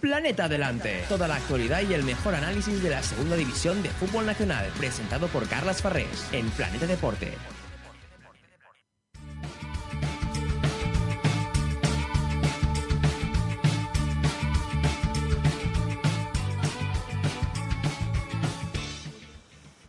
[0.00, 1.04] Planeta Adelante.
[1.08, 5.28] Toda la actualidad y el mejor análisis de la segunda división de fútbol nacional, presentado
[5.28, 7.32] por Carlas Farrés en Planeta Deporte.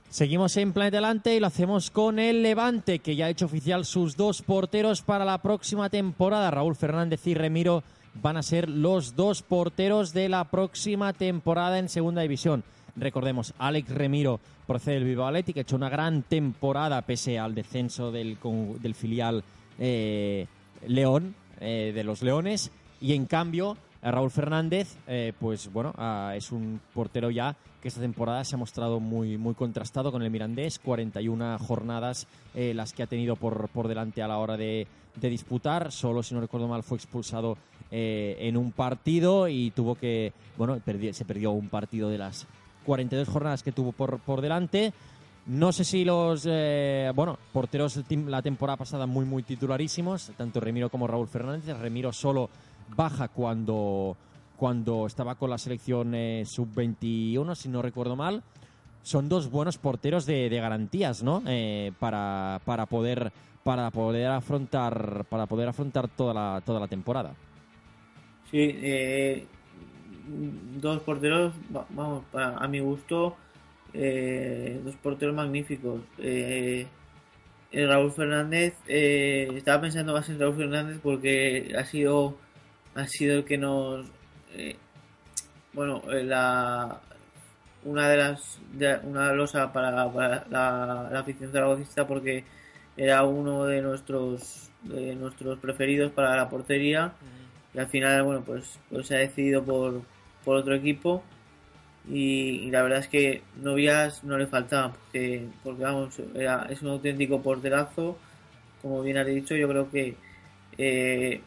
[0.09, 3.85] Seguimos en Planeta Adelante y lo hacemos con el Levante, que ya ha hecho oficial
[3.85, 6.49] sus dos porteros para la próxima temporada.
[6.49, 7.83] Raúl Fernández y Remiro
[8.21, 12.63] van a ser los dos porteros de la próxima temporada en Segunda División.
[12.95, 18.11] Recordemos, Alex Remiro procede del Bilbao Athletic, ha hecho una gran temporada pese al descenso
[18.11, 18.37] del,
[18.95, 19.43] filial
[19.79, 20.47] eh,
[20.87, 26.51] León, eh, de los Leones, y en cambio Raúl Fernández, eh, pues bueno, ah, es
[26.51, 30.79] un portero ya que esta temporada se ha mostrado muy, muy contrastado con el Mirandés,
[30.79, 36.23] 41 jornadas las que ha tenido por, por delante a la hora de disputar, solo
[36.23, 37.57] si no recuerdo mal fue expulsado
[37.91, 40.79] eh, en un partido y tuvo que, bueno,
[41.11, 42.47] se perdió un partido de las
[42.85, 44.93] 42 jornadas que tuvo por, por delante.
[45.47, 50.89] No sé si los, eh, bueno, porteros la temporada pasada muy, muy titularísimos, tanto Remiro
[50.89, 51.77] como Raúl Fernández.
[51.77, 52.49] Remiro solo
[52.95, 54.17] baja cuando,
[54.57, 58.43] cuando estaba con la selección eh, sub-21, si no recuerdo mal.
[59.03, 61.41] Son dos buenos porteros de, de garantías, ¿no?
[61.45, 63.31] Eh, para, para poder
[63.63, 67.33] para poder afrontar para poder afrontar toda la toda la temporada.
[68.51, 69.45] Sí, eh,
[70.79, 73.35] dos porteros, va- vamos, para, a mi gusto,
[73.93, 76.01] eh, dos porteros magníficos.
[76.17, 76.87] Eh,
[77.73, 82.37] Raúl Fernández, eh, estaba pensando más en Raúl Fernández porque ha sido,
[82.95, 84.07] ha sido el que nos,
[84.53, 84.77] eh,
[85.73, 87.01] bueno, eh, la,
[87.83, 92.45] una de las, de- una losa para, para la, la afición zaragocista porque
[92.95, 97.11] era uno de nuestros, de nuestros preferidos para la portería
[97.73, 100.01] y al final bueno pues, pues se ha decidido por,
[100.45, 101.23] por otro equipo.
[102.09, 106.89] Y, la verdad es que novias no le faltaban porque, porque vamos era- es un
[106.89, 108.17] auténtico porterazo.
[108.81, 110.15] Como bien has dicho yo creo que
[110.77, 111.41] eh,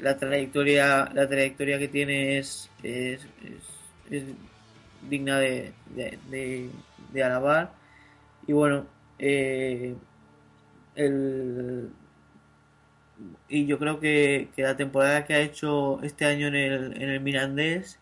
[0.00, 3.26] la trayectoria la trayectoria que tiene es, es,
[4.10, 4.24] es-
[5.08, 6.70] digna de, de, de-
[7.12, 7.72] de alabar.
[8.46, 8.86] Y bueno
[9.18, 9.94] eh,
[10.94, 11.90] el,
[13.48, 17.10] y yo creo que, que la temporada que ha hecho este año en el, en
[17.10, 17.98] el Mirandés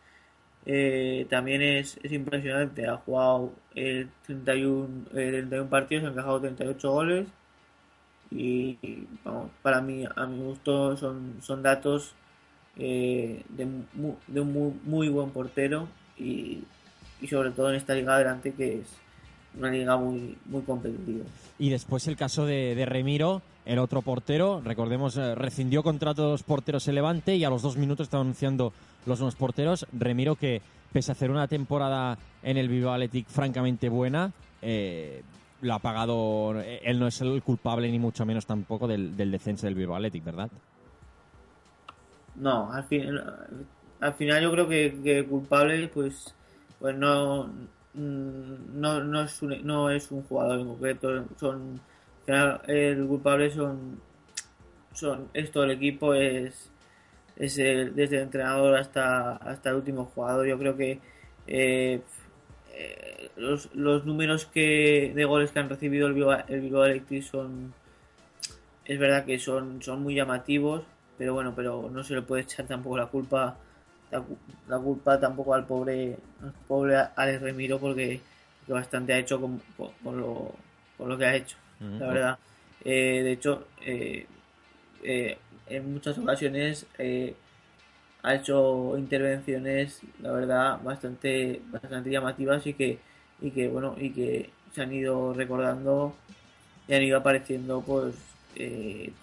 [0.66, 2.86] eh, también es, es impresionante.
[2.86, 7.28] Ha jugado eh, 31, eh, 31 partidos, ha encajado 38 goles
[8.30, 8.78] y,
[9.24, 12.14] vamos, para mí, a mi gusto, son, son datos
[12.76, 13.66] eh, de,
[14.26, 16.64] de un muy, muy buen portero y,
[17.20, 18.98] y sobre todo en esta liga adelante que es
[19.58, 21.24] una liga muy, muy competitiva.
[21.58, 26.30] Y después el caso de, de Remiro, el otro portero, recordemos, eh, rescindió contrato de
[26.32, 28.72] los porteros el Levante y a los dos minutos estaba anunciando
[29.06, 29.86] los nuevos porteros.
[29.92, 35.22] Remiro que, pese a hacer una temporada en el Bilbao Athletic francamente buena, eh,
[35.60, 39.30] lo ha pagado, eh, él no es el culpable ni mucho menos tampoco del, del
[39.30, 40.50] descenso del Bilbao Athletic, ¿verdad?
[42.36, 43.48] No, al final,
[44.00, 46.32] al final yo creo que, que culpable, pues,
[46.78, 47.50] pues no,
[47.94, 51.80] no, no es un, no es un jugador en concreto, son,
[52.66, 54.00] el culpable son,
[54.94, 56.70] son, es todo el equipo, es,
[57.36, 60.46] es el- desde el entrenador hasta, hasta el último jugador.
[60.46, 61.00] Yo creo que
[61.46, 62.00] eh,
[62.74, 67.22] eh, los, los números que de goles que han recibido el Bilbao, el Bilbao Athletic
[67.22, 67.72] son,
[68.84, 70.82] es verdad que son, son muy llamativos,
[71.16, 73.56] pero bueno, pero no se le puede echar tampoco la culpa
[74.10, 78.20] la, cu- la culpa tampoco al pobre al pobre Alex Remiro porque,
[78.60, 80.52] porque bastante ha hecho con, con- con lo,
[80.96, 81.56] con lo que ha hecho,
[81.98, 82.38] la verdad.
[82.84, 84.26] Eh, de hecho, eh,
[85.02, 86.86] eh, en muchas ocasiones
[88.22, 92.98] ha hecho intervenciones, la verdad, bastante bastante llamativas y que
[93.40, 96.14] y que bueno y que se han ido recordando
[96.88, 98.14] y han ido apareciendo pues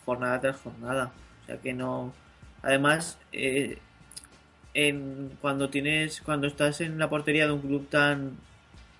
[0.06, 1.12] jornada tras jornada
[1.44, 2.14] o sea que no
[2.62, 3.78] además eh,
[4.76, 8.34] en cuando tienes cuando estás en la portería de un club tan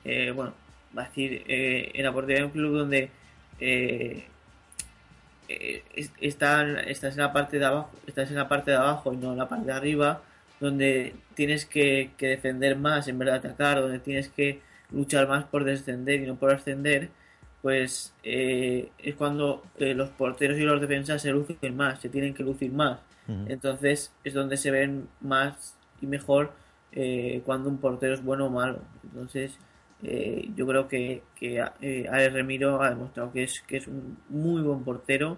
[0.04, 0.54] eh, bueno
[0.98, 3.10] va a decir eh, en la portería de un club donde
[3.60, 4.26] eh,
[5.48, 9.14] eh, es- están, estás en la parte de abajo, estás en la parte de abajo
[9.14, 10.22] y no en la parte de arriba,
[10.60, 14.62] donde tienes que, que defender más en vez de atacar, donde tienes que
[14.92, 17.10] luchar más por descender y no por ascender,
[17.62, 22.34] pues eh, es cuando eh, los porteros y los defensas se lucen más, se tienen
[22.34, 23.00] que lucir más.
[23.28, 26.54] Entonces es donde se ven más y mejor
[26.92, 28.80] eh, cuando un portero es bueno o malo.
[29.04, 29.58] Entonces
[30.04, 34.18] eh, yo creo que, que eh, Alex Remiro ha demostrado que es, que es un
[34.30, 35.38] muy buen portero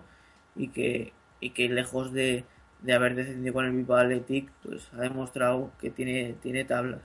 [0.56, 2.44] y que, y que lejos de,
[2.82, 7.02] de haber descendido con el Bilbao Athletic, pues ha demostrado que tiene, tiene tablas.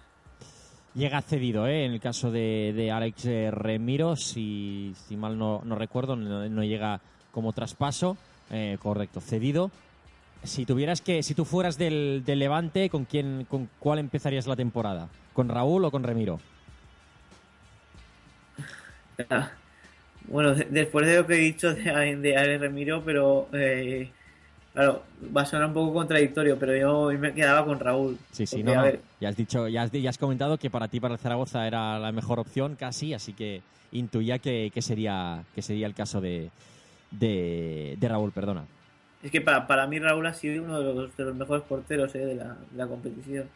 [0.95, 1.87] Llega cedido, ¿eh?
[1.87, 6.49] En el caso de, de Alex eh, Remiro, si, si mal no, no recuerdo, no,
[6.49, 8.17] no llega como traspaso.
[8.51, 9.71] Eh, correcto, cedido.
[10.45, 14.57] Si tuvieras que, si tú fueras del, del Levante, ¿con quién, con cuál empezarías la
[14.57, 15.09] temporada?
[15.35, 16.41] ¿Con Raúl o con Remiro?
[20.29, 24.09] Bueno, de- después de lo que he dicho de, de Alex Remiro, pero eh,
[24.73, 25.03] claro,
[25.37, 28.19] va a sonar un poco contradictorio, pero yo me quedaba con Raúl.
[28.33, 31.01] Sí, sí, Porque, no, Ya has dicho, ya has, ya has comentado que para ti
[31.01, 35.63] para el Zaragoza era la mejor opción, casi, así que intuía que, que sería, que
[35.63, 36.51] sería el caso de,
[37.11, 38.65] de, de Raúl, perdona.
[39.23, 42.15] Es que para, para mí Raúl ha sido uno de los, de los mejores porteros
[42.15, 43.49] eh, de, la, competición.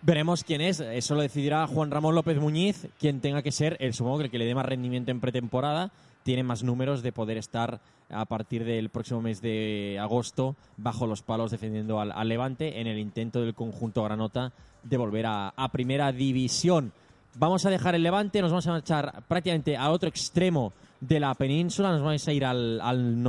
[0.00, 0.80] Veremos quién es.
[0.80, 4.30] Eso lo decidirá Juan Ramón López Muñiz, quien tenga que ser, el supongo que el
[4.30, 5.90] que le dé más rendimiento en pretemporada.
[6.22, 7.80] Tiene más números de poder estar
[8.10, 12.98] a partir del próximo mes de agosto bajo los palos defendiendo al, Levante en el
[12.98, 16.92] intento del conjunto Granota de volver a, primera división.
[17.34, 21.34] Vamos a dejar el Levante, nos vamos a marchar prácticamente a otro extremo de la
[21.34, 23.22] península, nos vamos a ir al, al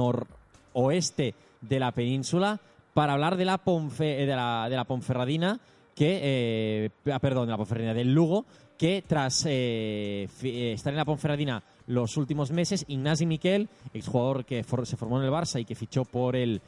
[0.74, 2.60] noroeste de la península
[2.94, 5.60] para hablar de la, Ponfe- eh, de la, de la Ponferradina
[5.96, 8.46] que, eh, ah, perdón, de la Ponferradina del Lugo,
[8.78, 14.96] que tras eh, estar en la Ponferradina los últimos meses, Ignasi Miquel, exjugador que se
[14.98, 16.62] formó en el Barça y que fichó por el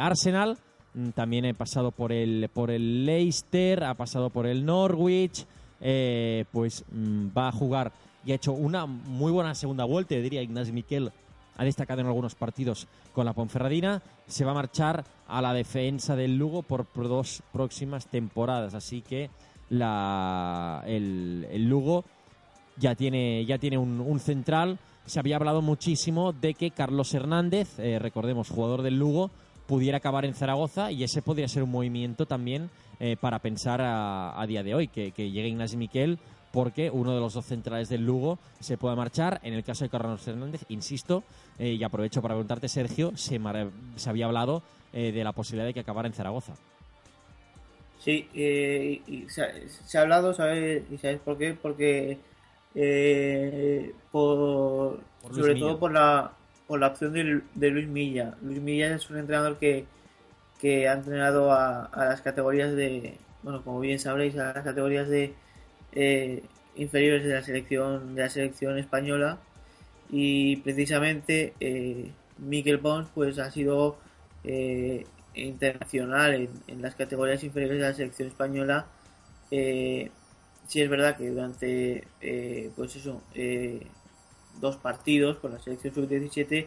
[0.00, 0.58] Arsenal,
[0.94, 5.44] mm, también ha pasado por el, por el Leicester, ha pasado por el Norwich,
[6.50, 7.92] pues mm, va a jugar
[8.24, 11.10] y ha hecho una muy buena segunda vuelta, diría Ignasi Miquel
[11.60, 16.16] ha destacado en algunos partidos con la Ponferradina, se va a marchar a la defensa
[16.16, 19.28] del Lugo por dos próximas temporadas, así que
[19.70, 22.06] el, Lugo
[22.78, 24.78] ya tiene, ya tiene un, central.
[25.04, 29.30] Se había hablado muchísimo de que Carlos Hernández, eh, recordemos, jugador del Lugo,
[29.66, 32.70] pudiera acabar en Zaragoza y ese podría ser un movimiento también
[33.00, 36.18] eh, para pensar a, día de hoy, que, que llegue Ignasi Miquel
[36.52, 39.40] porque uno de los dos centrales del Lugo se pueda marchar.
[39.42, 41.22] En el caso de Carlos Hernández, insisto,
[41.58, 43.40] eh, y aprovecho para preguntarte, Sergio, se,
[43.96, 46.54] se había hablado eh, de la posibilidad de que acabara en Zaragoza.
[47.98, 50.84] Sí, eh, y se, ha, se ha hablado, ¿sabes?
[50.90, 51.52] ¿Y sabes por qué?
[51.52, 52.18] Porque
[52.74, 55.66] eh, por, sobre Milla.
[55.66, 56.32] todo por la,
[56.66, 58.34] por la opción de, de Luis Milla.
[58.42, 59.84] Luis Milla es un entrenador que,
[60.60, 65.08] que ha entrenado a, a las categorías de, bueno, como bien sabréis, a las categorías
[65.08, 65.34] de
[65.92, 66.42] eh,
[66.76, 69.38] inferiores de la selección de la selección española.
[70.10, 73.96] Y precisamente eh, Miquel Pons pues ha sido
[74.44, 78.86] eh, internacional en, las categorías inferiores de la selección española.
[79.50, 80.10] Eh,
[80.66, 83.22] sí es verdad que durante eh, pues eso
[84.60, 86.66] dos partidos con la selección sub-17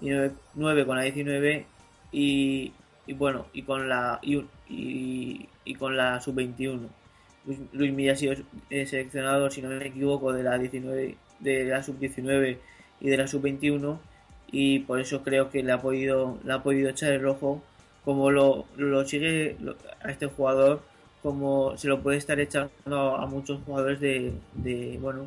[0.00, 1.66] y nueve, nueve con la 19
[2.12, 2.72] y,
[3.06, 4.36] y bueno y con la y,
[4.68, 6.80] y- y con la sub-21
[7.72, 8.34] Luis, Milla ha sido
[8.70, 12.56] eh, seleccionado si no me equivoco de la 19 de la sub-19
[13.00, 13.98] y de la sub-21
[14.50, 17.62] y por eso creo que le ha podido le ha podido echar el ojo
[18.04, 19.56] como lo, lo sigue
[20.02, 20.82] a este jugador
[21.22, 25.26] como se lo puede estar echando a muchos jugadores de, de bueno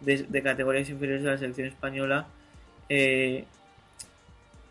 [0.00, 2.26] de, de categorías inferiores de la selección española
[2.88, 3.44] eh,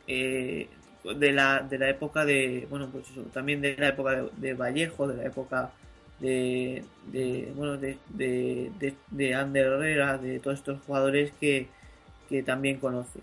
[0.08, 0.68] eh,
[1.04, 4.54] de la de la época de bueno pues eso, también de la época de, de
[4.54, 5.72] Vallejo de la época
[6.20, 6.84] de,
[7.56, 11.68] bueno de, de, de, de Ander Herrera de todos estos jugadores que,
[12.30, 13.20] que también conoce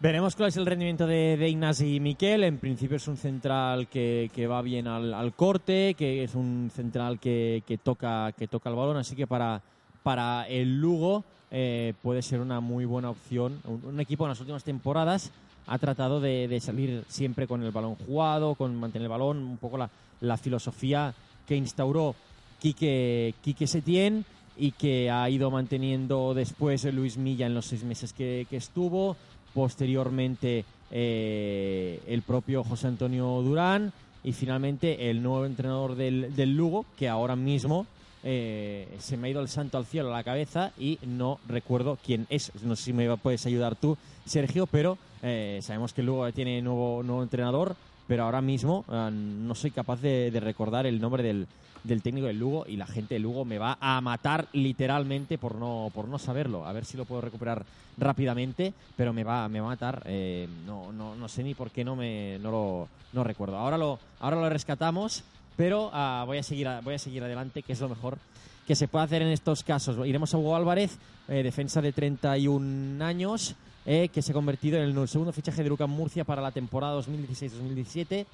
[0.00, 2.44] Veremos cuál es el rendimiento de, de Ignasi Miquel.
[2.44, 6.70] En principio es un central que, que va bien al, al corte, que es un
[6.74, 9.62] central que, que toca, que toca el balón, así que para,
[10.02, 13.60] para el Lugo eh, puede ser una muy buena opción.
[13.64, 15.30] Un, un equipo en las últimas temporadas
[15.66, 19.56] ha tratado de, de salir siempre con el balón jugado, con mantener el balón, un
[19.56, 19.88] poco la,
[20.20, 21.14] la filosofía
[21.46, 22.14] que instauró
[22.60, 24.24] Quique, Quique Setién
[24.56, 29.16] y que ha ido manteniendo después Luis Milla en los seis meses que, estuvo,
[29.52, 33.92] posteriormente eh, el propio José Antonio Durán
[34.22, 37.86] y finalmente el nuevo entrenador del, Lugo, que ahora mismo
[38.22, 41.98] eh, se me ha ido el santo al cielo a la cabeza y no recuerdo
[42.04, 42.50] quién es.
[42.62, 47.02] No sé si me puedes ayudar tú, Sergio, pero eh, sabemos que Lugo tiene nuevo,
[47.02, 47.76] nuevo entrenador,
[48.06, 51.46] pero ahora mismo eh, no soy capaz de, de recordar el nombre del,
[51.84, 55.54] del técnico del Lugo y la gente del Lugo me va a matar literalmente por
[55.56, 56.66] no, por no saberlo.
[56.66, 57.64] A ver si lo puedo recuperar
[57.98, 60.02] rápidamente, pero me va, me va a matar.
[60.06, 63.56] Eh, no, no, no sé ni por qué no, me, no lo no recuerdo.
[63.56, 65.22] Ahora lo, ahora lo rescatamos,
[65.56, 68.18] pero ah, voy, a seguir, voy a seguir adelante, que es lo mejor
[68.66, 70.06] que se puede hacer en estos casos.
[70.06, 70.98] Iremos a Hugo Álvarez,
[71.28, 73.54] eh, defensa de 31 años,
[73.86, 77.00] eh, que se ha convertido en el segundo fichaje de Lucan Murcia para la temporada
[77.00, 78.26] 2016-2017.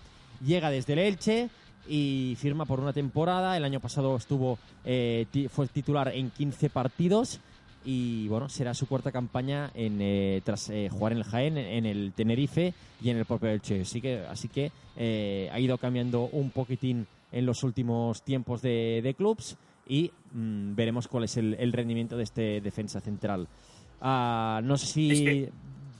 [0.44, 1.48] Llega desde el Elche
[1.88, 3.56] y firma por una temporada.
[3.56, 7.40] El año pasado estuvo eh, fue titular en 15 partidos
[7.84, 11.86] y bueno, será su cuarta campaña en, eh, tras eh, jugar en el Jaén, en
[11.86, 13.82] el Tenerife y en el propio Elche.
[13.82, 19.00] Así que, así que eh, ha ido cambiando un poquitín en los últimos tiempos de,
[19.02, 19.56] de clubs
[19.88, 23.48] y mm, veremos cuál es el, el rendimiento de este defensa central.
[24.00, 25.10] Ah, no sé si...
[25.10, 25.52] Es que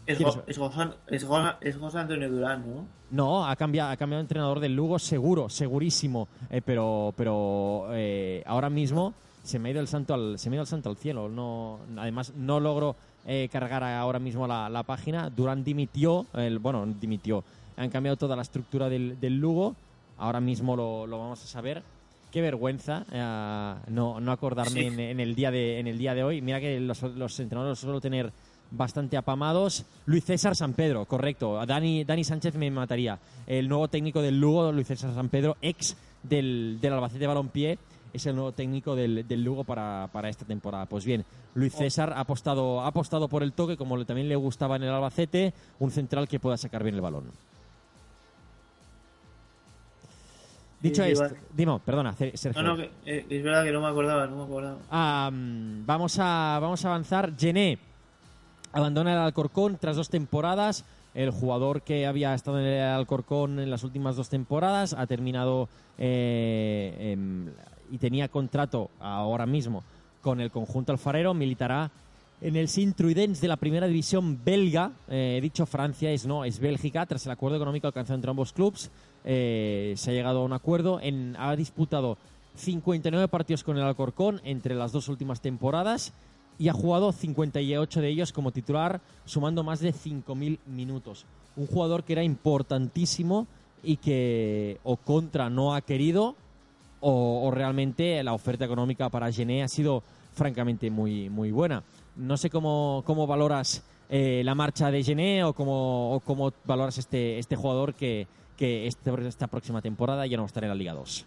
[0.07, 0.79] Es, ¿Quieres- Go- es, José,
[1.09, 2.85] es, José, es José Antonio Durán, ¿no?
[3.11, 6.29] No, ha cambiado, ha cambiado de entrenador del Lugo, seguro, segurísimo.
[6.49, 10.55] Eh, pero pero eh, ahora mismo se me ha ido el santo al, se me
[10.55, 11.29] ha ido el santo al cielo.
[11.29, 12.97] No, además, no logro
[13.27, 15.29] eh, cargar ahora mismo la, la página.
[15.31, 17.45] Durán dimitió, el, bueno, dimitió.
[17.77, 19.75] Han cambiado toda la estructura del, del Lugo.
[20.19, 21.83] Ahora mismo lo, lo vamos a saber.
[22.31, 24.87] Qué vergüenza eh, no, no acordarme Sí.
[24.87, 26.41] en, en el día de, en el día de hoy.
[26.41, 28.33] Mira que los, los entrenadores suelo tener
[28.71, 29.85] bastante apamados.
[30.07, 31.65] Luis César San Pedro, correcto.
[31.67, 33.19] Dani, Dani Sánchez me mataría.
[33.47, 37.79] El nuevo técnico del Lugo, Luis César San Pedro, ex del, del Albacete Balompié,
[38.13, 40.87] es el nuevo técnico del, del Lugo para, para esta temporada.
[40.87, 41.25] Pues bien,
[41.55, 44.85] Luis César ha apostado, ha apostado por el toque, como le- también le gustaba en
[44.85, 47.25] el Albacete, un central que pueda sacar bien el balón.
[50.81, 51.37] Dicho Sí, esto, vale.
[51.55, 52.63] Dimo, perdona, Sergio.
[52.63, 54.79] No, no, eh, es verdad que no me acordaba, no me acordaba.
[54.91, 57.37] Ah, vamos, a, vamos a avanzar.
[57.37, 57.79] Gené
[58.73, 60.85] abandona el Alcorcón tras dos temporadas.
[61.13, 65.69] El jugador que había estado en el Alcorcón en las últimas dos temporadas ha terminado
[65.99, 67.49] eh, em,
[67.91, 69.83] y tenía contrato ahora mismo
[70.23, 71.35] con el conjunto alfarero.
[71.35, 71.91] Militará
[72.41, 74.93] en el Sint-Truidens de la primera división belga.
[75.09, 77.05] Eh, he dicho Francia, es no, es Bélgica.
[77.07, 78.91] Tras el acuerdo económico alcanzado entre ambos clubes,
[79.25, 81.01] eh, se ha llegado a un acuerdo.
[81.01, 82.19] En, ha disputado
[82.57, 86.13] 59 partidos con el Alcorcón entre las dos últimas temporadas
[86.59, 91.25] y ha jugado 58 de ellos como titular, sumando más de 5.000 minutos.
[91.57, 93.47] Un jugador que era importantísimo
[93.83, 96.37] y que o contra no ha querido
[97.01, 100.03] o, o realmente la oferta económica para Gené ha sido
[100.35, 101.83] francamente muy, muy buena.
[102.17, 106.99] No sé cómo, cómo valoras eh, la marcha de Gené o cómo, o cómo valoras
[106.99, 108.27] este, este jugador que,
[108.61, 111.27] que este- esta próxima temporada ya no va a estar en la Liga 2.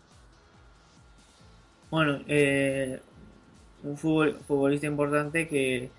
[1.92, 3.00] Bueno, eh,
[3.84, 5.92] un futbol- futbolista importante que,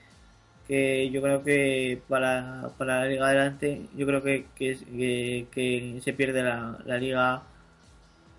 [0.69, 6.13] que yo creo que para, para la Liga adelante, yo creo que, que, que- se
[6.15, 7.43] pierde la, la Liga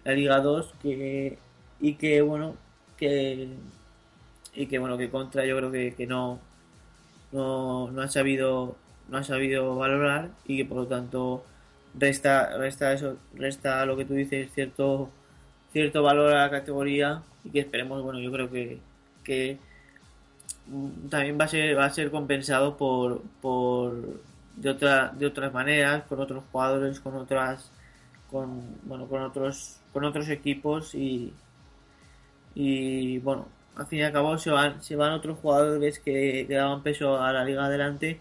[0.05, 1.37] la Liga 2 que,
[1.81, 2.55] y que bueno
[2.97, 3.49] que
[4.55, 6.39] y que bueno que contra yo creo que, que no,
[7.31, 8.75] no no ha sabido
[9.09, 11.43] no ha sabido valorar y que por lo tanto
[11.97, 15.09] resta resta eso resta lo que tú dices cierto
[15.71, 18.79] cierto valor a la categoría y que esperemos bueno yo creo que,
[19.23, 19.57] que
[20.67, 23.93] mm, también va a ser va a ser compensado por por
[24.55, 27.71] de otra de otras maneras por otros jugadores con otras
[28.29, 31.33] con bueno con otros con otros equipos y
[32.55, 36.55] y bueno al fin y al cabo se van se van otros jugadores que, que
[36.55, 38.19] daban peso a la liga adelante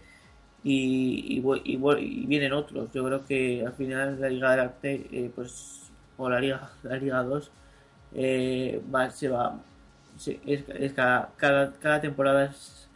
[0.65, 5.31] y, y, y y vienen otros yo creo que al final la liga adelante eh,
[5.33, 7.51] pues o la liga la liga 2
[8.15, 9.55] eh, va, se va
[10.17, 12.87] se- es, es cada, cada, cada temporada es,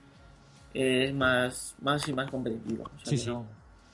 [0.74, 3.30] es más más y más competitiva o sea Sí, que sí.
[3.30, 3.46] no,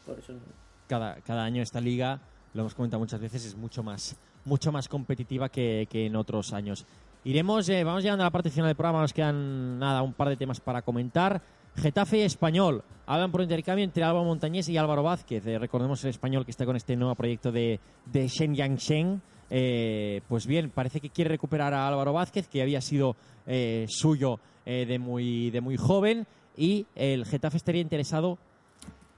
[0.06, 0.40] por eso no.
[0.88, 2.20] cada, cada año esta liga,
[2.54, 4.16] lo hemos comentado muchas veces, es mucho más,
[4.46, 6.86] mucho más competitiva que, que en otros años.
[7.24, 10.30] Iremos, eh, vamos llegando a la parte final del programa, nos quedan nada, un par
[10.30, 11.42] de temas para comentar.
[11.76, 15.46] Getafe Español hablan por intercambio entre Álvaro Montañés y Álvaro Vázquez.
[15.46, 17.80] Eh, recordemos el español que está con este nuevo proyecto de,
[18.14, 23.16] Shen Yang Eh, pues bien, parece que quiere recuperar a Álvaro Vázquez, que había sido
[23.46, 26.26] eh, suyo eh, de, muy, de muy joven.
[26.58, 28.38] Y el Getafe estaría interesado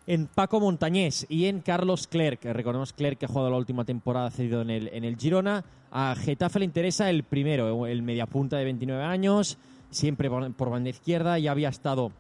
[0.08, 2.44] en Paco Montañés y en Carlos Clerc.
[2.46, 5.64] Recordemos Clerc que ha jugado la última temporada cedido en el, en el Girona.
[5.92, 9.58] A Getafe le interesa el primero, el mediapunta de 29 años,
[9.92, 11.38] siempre por, por banda izquierda.
[11.40, 12.12] Ya había estado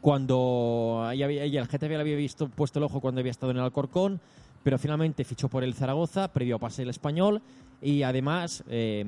[0.00, 3.58] cuando había- ya el Getafe le había visto puesto el ojo cuando había estado en
[3.58, 4.20] el Alcorcón,
[4.62, 7.42] pero finalmente fichó por el Zaragoza, previo a pase el español,
[7.82, 9.04] y además eh,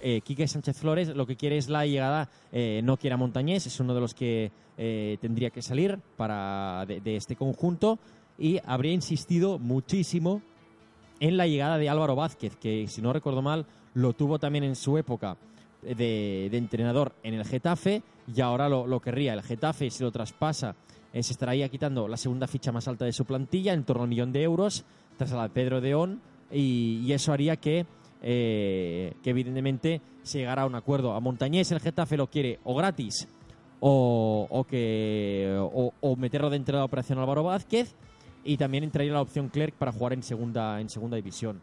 [0.00, 3.66] eh, Quique Sánchez Flores lo que quiere es la llegada, eh, no quiere a Montañés,
[3.66, 4.50] es uno de los que
[5.20, 8.00] tendría que salir para de, de este conjunto
[8.36, 10.42] y habría insistido muchísimo
[11.20, 13.64] en la llegada de Álvaro Vázquez, que si no recuerdo mal
[13.94, 15.36] lo tuvo también en su época
[15.82, 18.02] de, entrenador en el Getafe
[18.34, 19.34] y ahora lo, querría.
[19.34, 20.74] El Getafe si lo traspasa
[21.12, 24.08] eh, se estaría quitando la segunda ficha más alta de su plantilla, en torno al
[24.08, 24.84] millón de euros,
[25.16, 27.86] tras la de Pedro Deón, y, y eso haría que,
[28.22, 31.12] eh, que evidentemente se llegara a un acuerdo.
[31.12, 33.28] A Montañés el Getafe lo quiere o gratis
[33.80, 37.96] o, que, o meterlo dentro de la operación Álvaro Vázquez
[38.44, 41.60] y también entraría la opción Clerc para jugar en segunda, en segunda división.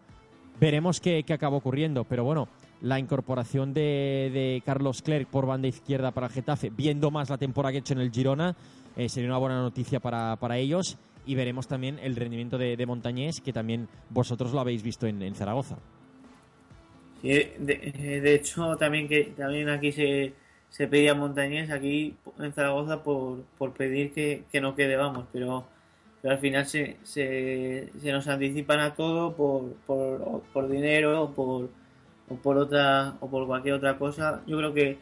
[0.59, 2.47] Veremos qué, qué acaba ocurriendo, pero bueno,
[2.81, 7.37] la incorporación de, de Carlos Clerc por banda izquierda para el Getafe, viendo más la
[7.37, 8.55] temporada que ha hecho en el Girona,
[8.95, 12.85] eh, sería una buena noticia para, para ellos y veremos también el rendimiento de, de
[12.85, 15.77] Montañés, que también vosotros lo habéis visto en, en Zaragoza.
[17.21, 20.33] Sí, de, eh, de hecho, también que también aquí se,
[20.69, 25.65] se pedía Montañés, aquí en Zaragoza, por, por pedir que, que no quede, vamos, pero,
[26.21, 31.69] pero al final se, se, se nos anticipan a todo por, por, por dinero por,
[32.29, 34.41] o por otra o por cualquier otra cosa.
[34.47, 34.97] Yo creo que,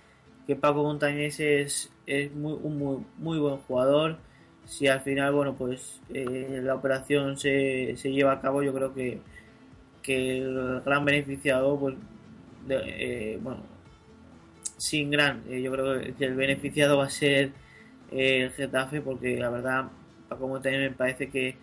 [0.46, 4.18] que Paco Montañés es, es muy, un muy, muy buen jugador.
[4.66, 8.94] Si al final, bueno, pues eh, la operación se, se lleva a cabo, yo creo
[8.94, 9.20] que,
[10.02, 11.96] que el gran beneficiado, pues,
[12.70, 13.62] eh, bueno,
[14.78, 17.52] sin gran, eh, yo creo que el beneficiado va a ser
[18.12, 19.86] eh, el Getafe, porque la verdad,
[20.30, 21.56] Paco Montañés me parece que,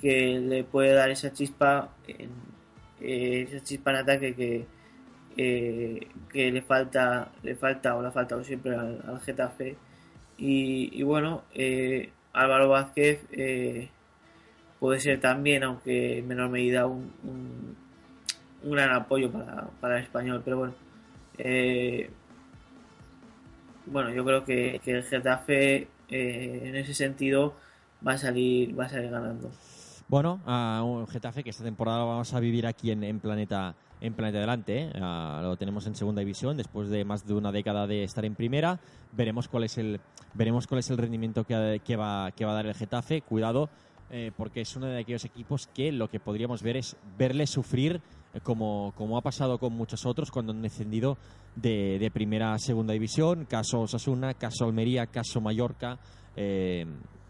[0.00, 1.90] que le puede dar esa chispa,
[3.00, 4.66] esa chispa en ataque que,
[5.36, 9.76] eh, que le falta, le falta o le ha faltado siempre al, al Getafe.
[10.38, 13.90] Y, bueno, eh, Álvaro Vázquez eh,
[14.78, 17.12] puede ser también, aunque en menor medida, un,
[18.62, 20.40] un, gran apoyo para, para el español.
[20.44, 20.74] Pero bueno,
[23.86, 27.54] bueno, yo creo que, que el Getafe en ese sentido
[28.06, 29.50] va a salir, va a salir ganando.
[30.08, 33.74] Bueno, a un Getafe que esta temporada lo vamos a vivir aquí en, en Planeta
[34.00, 34.82] en Planeta Delante.
[34.82, 34.92] ¿eh?
[35.00, 38.34] Ah, lo tenemos en segunda división después de más de una década de estar en
[38.34, 38.80] primera.
[39.12, 40.00] Veremos cuál es el
[40.34, 43.22] veremos cuál es el rendimiento que, que va que va a dar el Getafe.
[43.22, 43.68] Cuidado
[44.10, 48.00] eh, porque es uno de aquellos equipos que lo que podríamos ver es verle sufrir
[48.34, 51.16] eh, como, como ha pasado con muchos otros cuando han descendido
[51.54, 53.44] de, de primera a segunda división.
[53.44, 55.98] Caso Osasuna, caso Almería, caso Mallorca.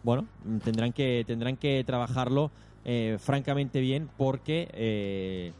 [0.03, 0.25] Bueno,
[0.63, 2.49] tendrán que tendrán que trabajarlo
[3.19, 5.53] francamente bien porque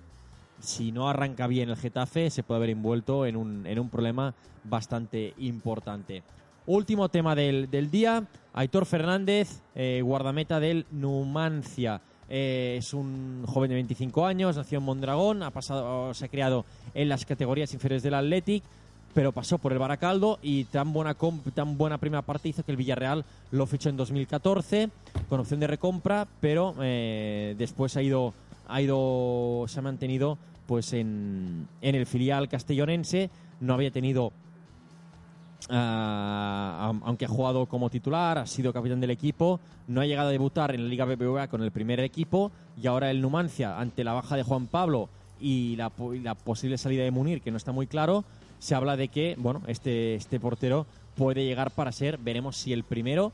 [0.61, 4.33] si no arranca bien el Getafe se puede haber envuelto en un, problema
[4.63, 6.23] bastante importante.
[6.67, 12.01] Último tema del, día, Aitor Fernández, eh, guardameta del Numancia.
[12.29, 16.65] Eh, es un joven de 25 años, nació en Mondragón, ha pasado, se ha creado
[16.93, 18.63] en las categorías inferiores del Athletic,
[19.13, 21.15] pero pasó por el Baracaldo y tan buena,
[21.53, 24.89] tan buena primera parte hizo que el Villarreal lo fichó en 2014
[25.29, 28.33] con opción de recompra, pero eh, después ha ido,
[28.67, 34.31] ha ido, se ha mantenido pues en, en el filial castellonense, no había tenido
[35.69, 40.31] am- aunque ha jugado como titular, ha sido capitán del equipo, no ha llegado a
[40.31, 42.51] debutar en la Liga BBVA con el primer equipo.
[42.81, 45.09] Y ahora el Numancia, ante la baja de Juan Pablo
[45.39, 48.23] y la, y la posible salida de Munir, que no está muy claro,
[48.59, 50.85] se habla de que bueno este, este portero
[51.15, 53.31] puede llegar para ser, veremos si el primero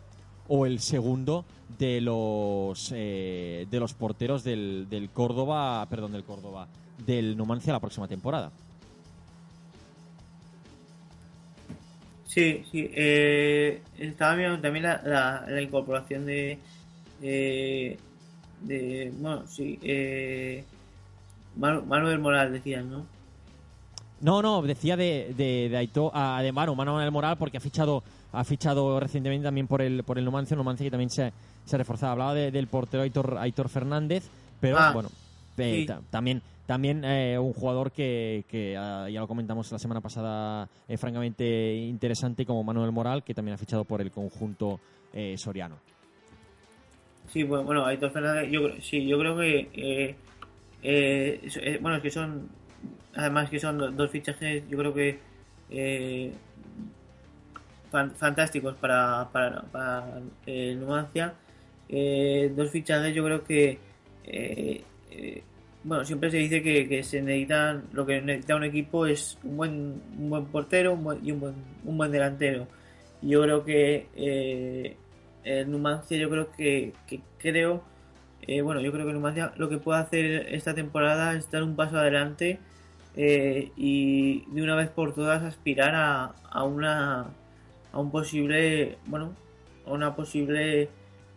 [0.49, 1.45] o el segundo
[1.77, 6.67] de los eh, de los porteros del, del Córdoba, perdón, del Córdoba,
[7.05, 8.51] del Numancia la próxima temporada.
[12.25, 12.89] Sí, sí.
[12.93, 16.59] Eh, estaba viendo también la, la, la incorporación de,
[17.21, 17.97] de,
[18.61, 20.63] de- bueno, sí, eh,
[21.57, 23.05] Manu- Manuel Moral decían, ¿no?
[24.19, 28.03] No, no, decía de, de, de Aito, ah, de Manu Manuel Moral, porque ha fichado,
[28.33, 31.31] ha fichado recientemente también por el, por el Numancia, Numancia que también se,
[31.65, 32.11] se ha reforzado.
[32.13, 35.09] Hablaba de- del portero Aitor, Aitor Fernández, pero Ah, bueno,
[35.57, 35.93] eh, sí.
[36.11, 40.97] también, también eh, un jugador que, que ah, ya lo comentamos la semana pasada, eh,
[40.97, 44.79] francamente interesante como Manuel Moral, que también ha fichado por el conjunto
[45.13, 45.77] eh, soriano.
[47.31, 50.15] Sí, bueno, bueno Aitor Fernández, yo, sí, yo creo que,
[51.81, 52.47] bueno, es que son,
[53.15, 55.19] además que son do- dos fichajes, yo creo que
[57.91, 61.33] fan- fantásticos para, para, para el Numancia.
[61.89, 63.79] Eh, dos fichajes, yo creo que,
[64.25, 65.43] eh, eh,
[65.83, 69.57] bueno, siempre se dice que, que se necesitan, lo que necesita un equipo es un
[69.57, 71.53] buen, un buen portero y un buen,
[71.85, 72.67] un buen delantero.
[73.21, 74.97] Yo creo que eh,
[75.43, 77.83] el Numancia, yo creo que, que creo,
[78.41, 81.75] eh, bueno, yo creo que Numancia lo que puede hacer esta temporada es dar un
[81.75, 82.59] paso adelante
[83.15, 87.27] eh, y de una vez por todas aspirar a, a una
[87.97, 89.35] a un posible bueno
[89.85, 90.89] a una posible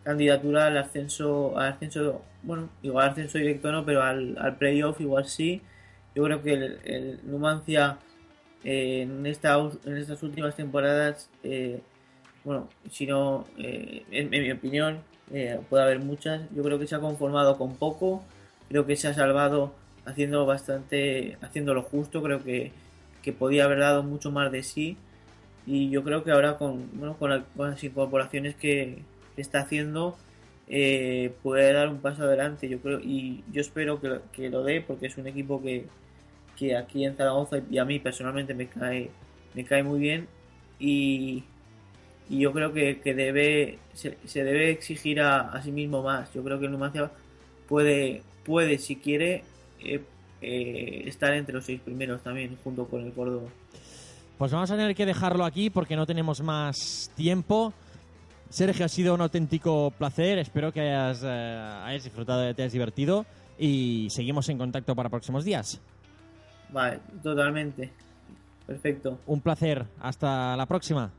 [0.03, 5.25] candidatura al ascenso al ascenso bueno igual al ascenso directo no pero al, playoff igual
[5.25, 5.61] sí
[6.15, 7.97] yo creo que el, Numancia
[8.63, 11.81] eh, en estas últimas temporadas, eh,
[12.43, 14.99] bueno, si no, eh, en, mi opinión,
[15.69, 16.41] puede haber muchas.
[16.53, 18.23] Yo creo que se ha conformado con poco,
[18.69, 19.73] creo que se ha salvado
[20.05, 22.71] haciendo bastante, haciendo lo justo, creo que,
[23.21, 24.97] que podía haber dado mucho más de sí.
[25.65, 29.03] Y yo creo que ahora con, bueno, con, las incorporaciones que,
[29.37, 30.17] está haciendo,
[31.43, 32.69] puede dar un paso adelante.
[32.69, 35.85] Yo creo y yo espero que, que lo dé porque es un equipo que,
[36.61, 39.09] que aquí en Zaragoza y a mí personalmente me cae,
[39.55, 40.27] me cae muy bien
[40.79, 41.43] y,
[42.29, 46.31] yo creo que, debe se, debe exigir a, sí mismo más.
[46.33, 47.11] Yo creo que el Numancia
[47.67, 49.43] puede, puede si quiere,
[49.83, 50.01] eh,
[50.41, 53.49] eh, estar entre los seis primeros también, junto con el Córdoba.
[54.41, 57.73] Pues vamos a tener que dejarlo aquí porque no tenemos más tiempo.
[58.49, 60.39] Sergio, ha sido un auténtico placer.
[60.39, 63.23] Espero que hayas, eh, hayas disfrutado, te hayas divertido
[63.59, 65.79] y seguimos en contacto para próximos días.
[66.71, 67.91] Vale, totalmente.
[68.65, 69.19] Perfecto.
[69.27, 69.85] Un placer.
[70.01, 71.11] Hasta la próxima.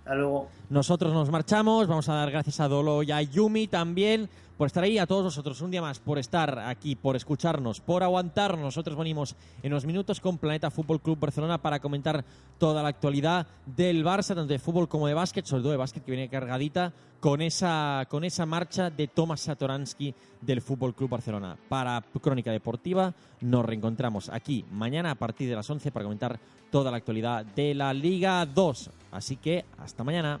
[0.00, 0.50] Hasta luego.
[0.68, 1.86] Nosotros nos marchamos.
[1.86, 4.28] Vamos a dar gracias a Dolo y a Yumi también
[4.58, 8.02] por estar ahí, a todos vosotros un día más, por estar aquí, por escucharnos, por
[8.02, 8.60] aguantarnos.
[8.60, 12.24] Nosotros venimos en unos minutos con Planeta Fútbol Club Barcelona para comentar
[12.58, 16.04] toda la actualidad del Barça, tanto de fútbol como de básquet, sobre todo de básquet
[16.04, 21.56] que viene cargadita con esa, con esa marcha de Tomás Satoransky del Fútbol Club Barcelona.
[21.68, 26.40] Para Crónica Deportiva nos reencontramos aquí mañana a partir de las 11 para comentar
[26.72, 28.90] toda la actualidad de la Liga 2.
[29.12, 30.40] Así que hasta mañana.